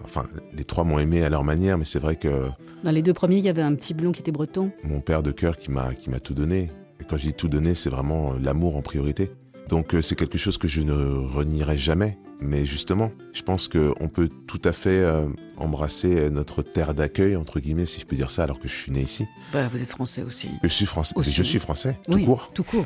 enfin, 0.04 0.26
les 0.52 0.64
trois 0.64 0.84
m'ont 0.84 0.98
aimé 0.98 1.24
à 1.24 1.30
leur 1.30 1.44
manière, 1.44 1.78
mais 1.78 1.86
c'est 1.86 2.00
vrai 2.00 2.16
que 2.16 2.50
Dans 2.84 2.90
les 2.90 3.04
deux 3.04 3.14
premiers, 3.14 3.38
il 3.38 3.46
y 3.46 3.50
avait 3.50 3.62
un 3.62 3.76
petit 3.76 3.94
blond 3.94 4.12
qui 4.12 4.22
était 4.22 4.32
breton. 4.32 4.72
mon 4.84 5.00
père 5.00 5.22
de 5.22 5.30
cœur 5.30 5.58
qui 5.58 5.70
m'a 5.70 6.20
tout 6.24 6.34
donné. 6.34 6.72
Et 7.00 7.04
quand 7.08 7.18
je 7.18 7.28
dis 7.28 7.34
tout 7.34 7.50
donné, 7.50 7.76
c'est 7.76 7.92
vraiment 7.92 8.34
l'amour 8.34 8.78
en 8.78 8.82
priorité. 8.82 9.30
Donc 9.70 9.94
euh, 9.94 10.02
c'est 10.02 10.16
quelque 10.16 10.38
chose 10.38 10.58
que 10.58 10.68
je 10.68 10.82
ne 10.82 10.94
renierai 10.94 11.78
jamais. 11.78 12.18
Mais 12.42 12.66
justement, 12.66 13.12
je 13.34 13.42
pense 13.42 13.68
qu'on 13.68 14.10
peut 14.10 14.30
tout 14.46 14.62
à 14.66 14.74
fait 14.74 15.00
euh, 15.00 15.28
embrasser 15.58 16.30
notre 16.32 16.62
terre 16.62 16.94
d'accueil, 16.94 17.36
entre 17.36 17.60
guillemets, 17.60 17.86
si 17.86 18.02
je 18.02 18.06
peux 18.06 18.16
dire 18.16 18.30
ça, 18.30 18.44
alors 18.44 18.60
que 18.60 18.68
je 18.68 18.76
suis 18.76 18.92
né 18.92 19.02
ici. 19.02 19.26
Bah, 19.54 19.70
vous 19.72 19.82
êtes 19.82 19.90
français 19.90 20.22
aussi. 20.22 20.50
Je 20.62 20.68
suis 20.68 20.86
français. 20.86 21.14
Aussi. 21.16 21.32
Je 21.32 21.44
suis 21.44 21.60
français, 21.60 21.98
tout 22.10 22.18
oui, 22.18 22.26
court. 22.26 22.52
Tout 22.54 22.64
court. 22.64 22.86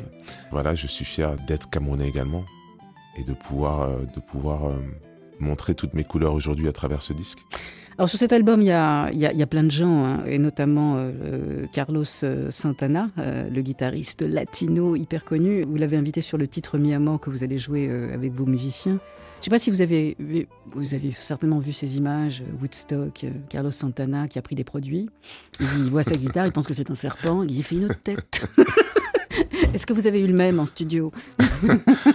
Voilà, 0.52 0.74
je 0.74 0.86
suis 0.86 1.04
fier 1.04 1.36
d'être 1.48 1.68
Camerounais 1.68 2.08
également 2.08 2.44
et 3.16 3.24
de 3.24 3.32
pouvoir, 3.32 3.82
euh, 3.82 4.04
de 4.14 4.20
pouvoir 4.20 4.68
euh, 4.68 4.76
montrer 5.40 5.74
toutes 5.74 5.94
mes 5.94 6.04
couleurs 6.04 6.34
aujourd'hui 6.34 6.68
à 6.68 6.72
travers 6.72 7.02
ce 7.02 7.12
disque? 7.12 7.38
Alors 7.98 8.08
sur 8.08 8.18
cet 8.18 8.32
album, 8.32 8.62
il 8.62 8.66
y 8.68 8.70
a, 8.70 9.10
il 9.12 9.18
y 9.20 9.26
a- 9.26 9.32
il 9.32 9.38
y 9.38 9.42
a 9.42 9.46
plein 9.46 9.62
de 9.64 9.70
gens, 9.70 10.04
hein, 10.04 10.22
et 10.26 10.38
notamment 10.38 10.96
euh, 10.96 11.10
euh, 11.22 11.66
Carlos 11.72 12.04
euh, 12.22 12.50
Santana, 12.50 13.10
euh, 13.18 13.48
le 13.50 13.60
guitariste 13.60 14.22
latino 14.22 14.96
hyper 14.96 15.24
connu. 15.24 15.64
Vous 15.64 15.76
l'avez 15.76 15.98
invité 15.98 16.22
sur 16.22 16.38
le 16.38 16.48
titre 16.48 16.78
Mi 16.78 16.94
Amor 16.94 17.20
que 17.20 17.28
vous 17.28 17.44
allez 17.44 17.58
jouer 17.58 17.88
euh, 17.90 18.14
avec 18.14 18.32
vos 18.32 18.46
musiciens. 18.46 18.98
Je 19.34 19.40
ne 19.40 19.44
sais 19.44 19.50
pas 19.50 19.58
si 19.58 19.70
vous 19.70 19.80
avez, 19.80 20.16
vous 20.74 20.94
avez 20.94 21.12
certainement 21.12 21.60
vu 21.60 21.72
ces 21.72 21.96
images, 21.96 22.42
Woodstock, 22.60 23.24
Carlos 23.48 23.70
Santana 23.70 24.28
qui 24.28 24.38
a 24.38 24.42
pris 24.42 24.54
des 24.54 24.64
produits. 24.64 25.08
Il 25.60 25.84
voit 25.90 26.02
sa 26.02 26.10
guitare, 26.12 26.46
il 26.46 26.52
pense 26.52 26.66
que 26.66 26.74
c'est 26.74 26.90
un 26.90 26.94
serpent, 26.94 27.42
il 27.44 27.62
fait 27.64 27.76
une 27.76 27.86
autre 27.86 28.00
tête. 28.02 28.46
Est-ce 29.74 29.86
que 29.86 29.92
vous 29.92 30.06
avez 30.06 30.20
eu 30.20 30.26
le 30.26 30.32
même 30.34 30.58
en 30.58 30.66
studio 30.66 31.12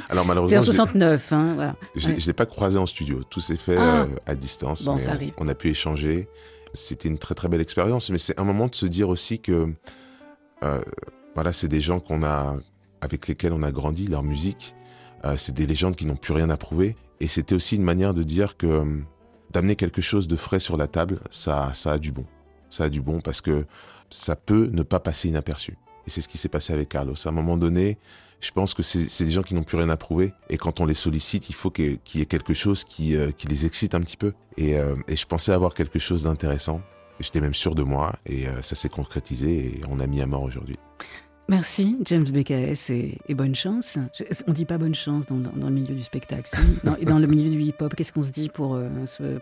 Alors 0.09 0.23
C'est 0.23 0.27
malheureusement, 0.27 0.57
en 0.57 0.61
je 0.61 0.71
l'ai- 0.71 0.75
69, 0.75 1.33
hein, 1.33 1.53
voilà. 1.55 1.75
je 1.95 2.07
Ouais. 2.09 2.15
ne 2.15 2.19
l'ai 2.21 2.33
pas 2.33 2.45
croisé 2.45 2.77
en 2.77 2.85
studio. 2.85 3.23
Tout 3.29 3.39
s'est 3.39 3.57
fait 3.57 3.77
Ah. 3.77 4.01
euh, 4.03 4.07
à 4.25 4.35
distance. 4.35 4.83
Bon, 4.85 4.93
mais 4.95 4.99
ça 4.99 5.11
on- 5.11 5.15
arrive. 5.15 5.33
On 5.37 5.47
a 5.47 5.55
pu 5.55 5.69
échanger. 5.69 6.27
C'était 6.73 7.07
une 7.07 7.17
très 7.17 7.33
très 7.35 7.47
belle 7.47 7.61
expérience. 7.61 8.09
Mais 8.09 8.17
c'est 8.17 8.37
un 8.39 8.43
moment 8.43 8.67
de 8.67 8.75
se 8.75 8.85
dire 8.85 9.07
aussi 9.09 9.39
que 9.39 9.73
euh, 10.63 10.81
voilà, 11.35 11.53
c'est 11.53 11.67
des 11.67 11.81
gens 11.81 11.99
qu'on 11.99 12.23
a 12.23 12.57
avec 13.01 13.27
lesquels 13.27 13.53
on 13.53 13.63
a 13.63 13.71
grandi, 13.71 14.07
leur 14.07 14.23
musique. 14.23 14.75
Euh, 15.23 15.35
c'est 15.37 15.53
des 15.53 15.65
légendes 15.65 15.95
qui 15.95 16.05
n'ont 16.05 16.15
plus 16.17 16.33
rien 16.33 16.49
à 16.49 16.57
prouver. 16.57 16.95
Et 17.21 17.27
c'était 17.27 17.55
aussi 17.55 17.77
une 17.77 17.83
manière 17.83 18.13
de 18.13 18.23
dire 18.23 18.57
que 18.57 18.83
d'amener 19.51 19.75
quelque 19.77 20.01
chose 20.01 20.27
de 20.27 20.35
frais 20.35 20.59
sur 20.59 20.75
la 20.75 20.87
table, 20.87 21.19
ça, 21.31 21.71
ça 21.73 21.93
a 21.93 21.97
du 21.99 22.11
bon. 22.11 22.25
Ça 22.69 22.85
a 22.85 22.89
du 22.89 22.99
bon 23.01 23.21
parce 23.21 23.39
que 23.41 23.65
ça 24.09 24.35
peut 24.35 24.69
ne 24.73 24.83
pas 24.83 24.99
passer 24.99 25.29
inaperçu. 25.29 25.77
Et 26.07 26.09
c'est 26.09 26.21
ce 26.21 26.27
qui 26.27 26.37
s'est 26.37 26.49
passé 26.49 26.73
avec 26.73 26.89
Carlos. 26.89 27.15
À 27.25 27.29
un 27.29 27.31
moment 27.31 27.57
donné, 27.57 27.97
je 28.41 28.51
pense 28.51 28.73
que 28.73 28.83
c'est 28.83 29.25
des 29.25 29.31
gens 29.31 29.41
qui 29.41 29.55
n'ont 29.55 29.63
plus 29.63 29.77
rien 29.77 29.89
à 29.89 29.97
prouver. 29.97 30.33
Et 30.49 30.57
quand 30.57 30.79
on 30.81 30.85
les 30.85 30.93
sollicite, 30.93 31.49
il 31.49 31.53
faut 31.55 31.71
qu'il 31.71 31.99
y 32.13 32.21
ait 32.21 32.25
quelque 32.25 32.53
chose 32.53 32.83
qui, 32.83 33.15
euh, 33.15 33.31
qui 33.31 33.47
les 33.47 33.65
excite 33.65 33.95
un 33.95 34.01
petit 34.01 34.17
peu. 34.17 34.33
Et, 34.57 34.77
euh, 34.77 34.95
et 35.07 35.15
je 35.15 35.25
pensais 35.25 35.51
avoir 35.51 35.73
quelque 35.73 35.97
chose 35.99 36.23
d'intéressant. 36.23 36.81
J'étais 37.19 37.41
même 37.41 37.53
sûr 37.53 37.73
de 37.75 37.83
moi. 37.83 38.13
Et 38.25 38.47
euh, 38.47 38.61
ça 38.61 38.75
s'est 38.75 38.89
concrétisé. 38.89 39.77
Et 39.77 39.81
on 39.89 39.99
a 39.99 40.05
mis 40.07 40.21
à 40.21 40.25
mort 40.27 40.43
aujourd'hui. 40.43 40.77
Merci, 41.47 41.97
James 42.05 42.23
BKS, 42.23 42.89
et, 42.89 43.19
et 43.27 43.35
bonne 43.35 43.53
chance. 43.55 43.99
Je- 44.17 44.23
on 44.47 44.51
dit 44.51 44.65
pas 44.65 44.79
bonne 44.79 44.95
chance 44.95 45.27
dans, 45.27 45.37
le- 45.37 45.49
dans 45.59 45.67
le 45.69 45.75
milieu 45.75 45.93
du 45.95 46.01
spectacle. 46.01 46.49
si. 46.49 46.57
Dans, 46.83 46.95
et 46.97 47.05
dans 47.05 47.19
le 47.19 47.27
milieu 47.27 47.49
du 47.51 47.61
hip-hop, 47.61 47.93
qu'est-ce 47.95 48.11
qu'on 48.11 48.23
se 48.23 48.31
dit 48.31 48.49
pour, 48.49 48.79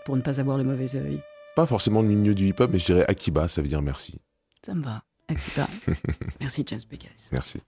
pour 0.04 0.16
ne 0.18 0.22
pas 0.22 0.40
avoir 0.42 0.58
le 0.58 0.66
mauvais 0.66 0.96
œil? 0.98 1.22
Pas 1.56 1.66
forcément 1.66 2.02
le 2.02 2.10
milieu 2.10 2.36
du 2.36 2.48
hip-hop, 2.48 2.70
mais 2.74 2.80
je 2.80 2.86
dirais 2.86 3.06
Akiba, 3.08 3.48
ça 3.48 3.62
veut 3.62 3.70
dire 3.70 3.82
merci. 3.82 4.20
Ça 4.66 4.74
me 4.74 4.84
va. 4.84 5.04
Akiba. 5.30 5.68
Merci, 6.40 6.64
James 6.64 6.86
BKS. 6.86 7.32
Merci. 7.32 7.62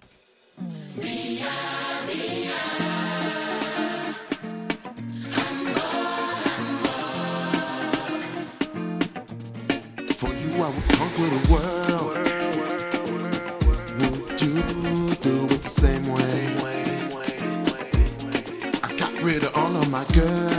For 10.16 10.30
you, 10.30 10.64
I 10.64 10.70
would 10.70 10.89
conquer 10.89 11.30
the 11.36 11.41
world. 11.51 12.18
Would 13.99 14.41
you 14.41 14.53
do 15.22 15.45
it 15.45 15.62
the 15.62 15.70
same 15.70 16.06
way? 16.14 16.56
I 18.84 18.95
got 18.97 19.14
rid 19.24 19.43
of 19.43 19.56
all 19.58 19.76
of 19.76 19.89
my 19.91 20.03
girls. 20.14 20.55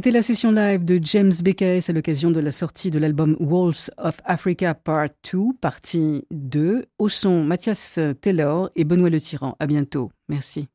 C'était 0.00 0.12
la 0.12 0.22
session 0.22 0.50
live 0.50 0.82
de 0.82 0.98
James 1.02 1.30
BKS 1.44 1.90
à 1.90 1.92
l'occasion 1.92 2.30
de 2.30 2.40
la 2.40 2.50
sortie 2.50 2.90
de 2.90 2.98
l'album 2.98 3.36
Walls 3.38 3.90
of 3.98 4.16
Africa 4.24 4.72
Part 4.72 5.10
2, 5.30 5.52
partie 5.60 6.24
2, 6.30 6.86
au 6.96 7.10
son 7.10 7.44
Mathias 7.44 8.00
Taylor 8.22 8.70
et 8.76 8.84
Benoît 8.84 9.10
Le 9.10 9.20
Tyran. 9.20 9.56
À 9.60 9.66
bientôt. 9.66 10.10
Merci. 10.30 10.68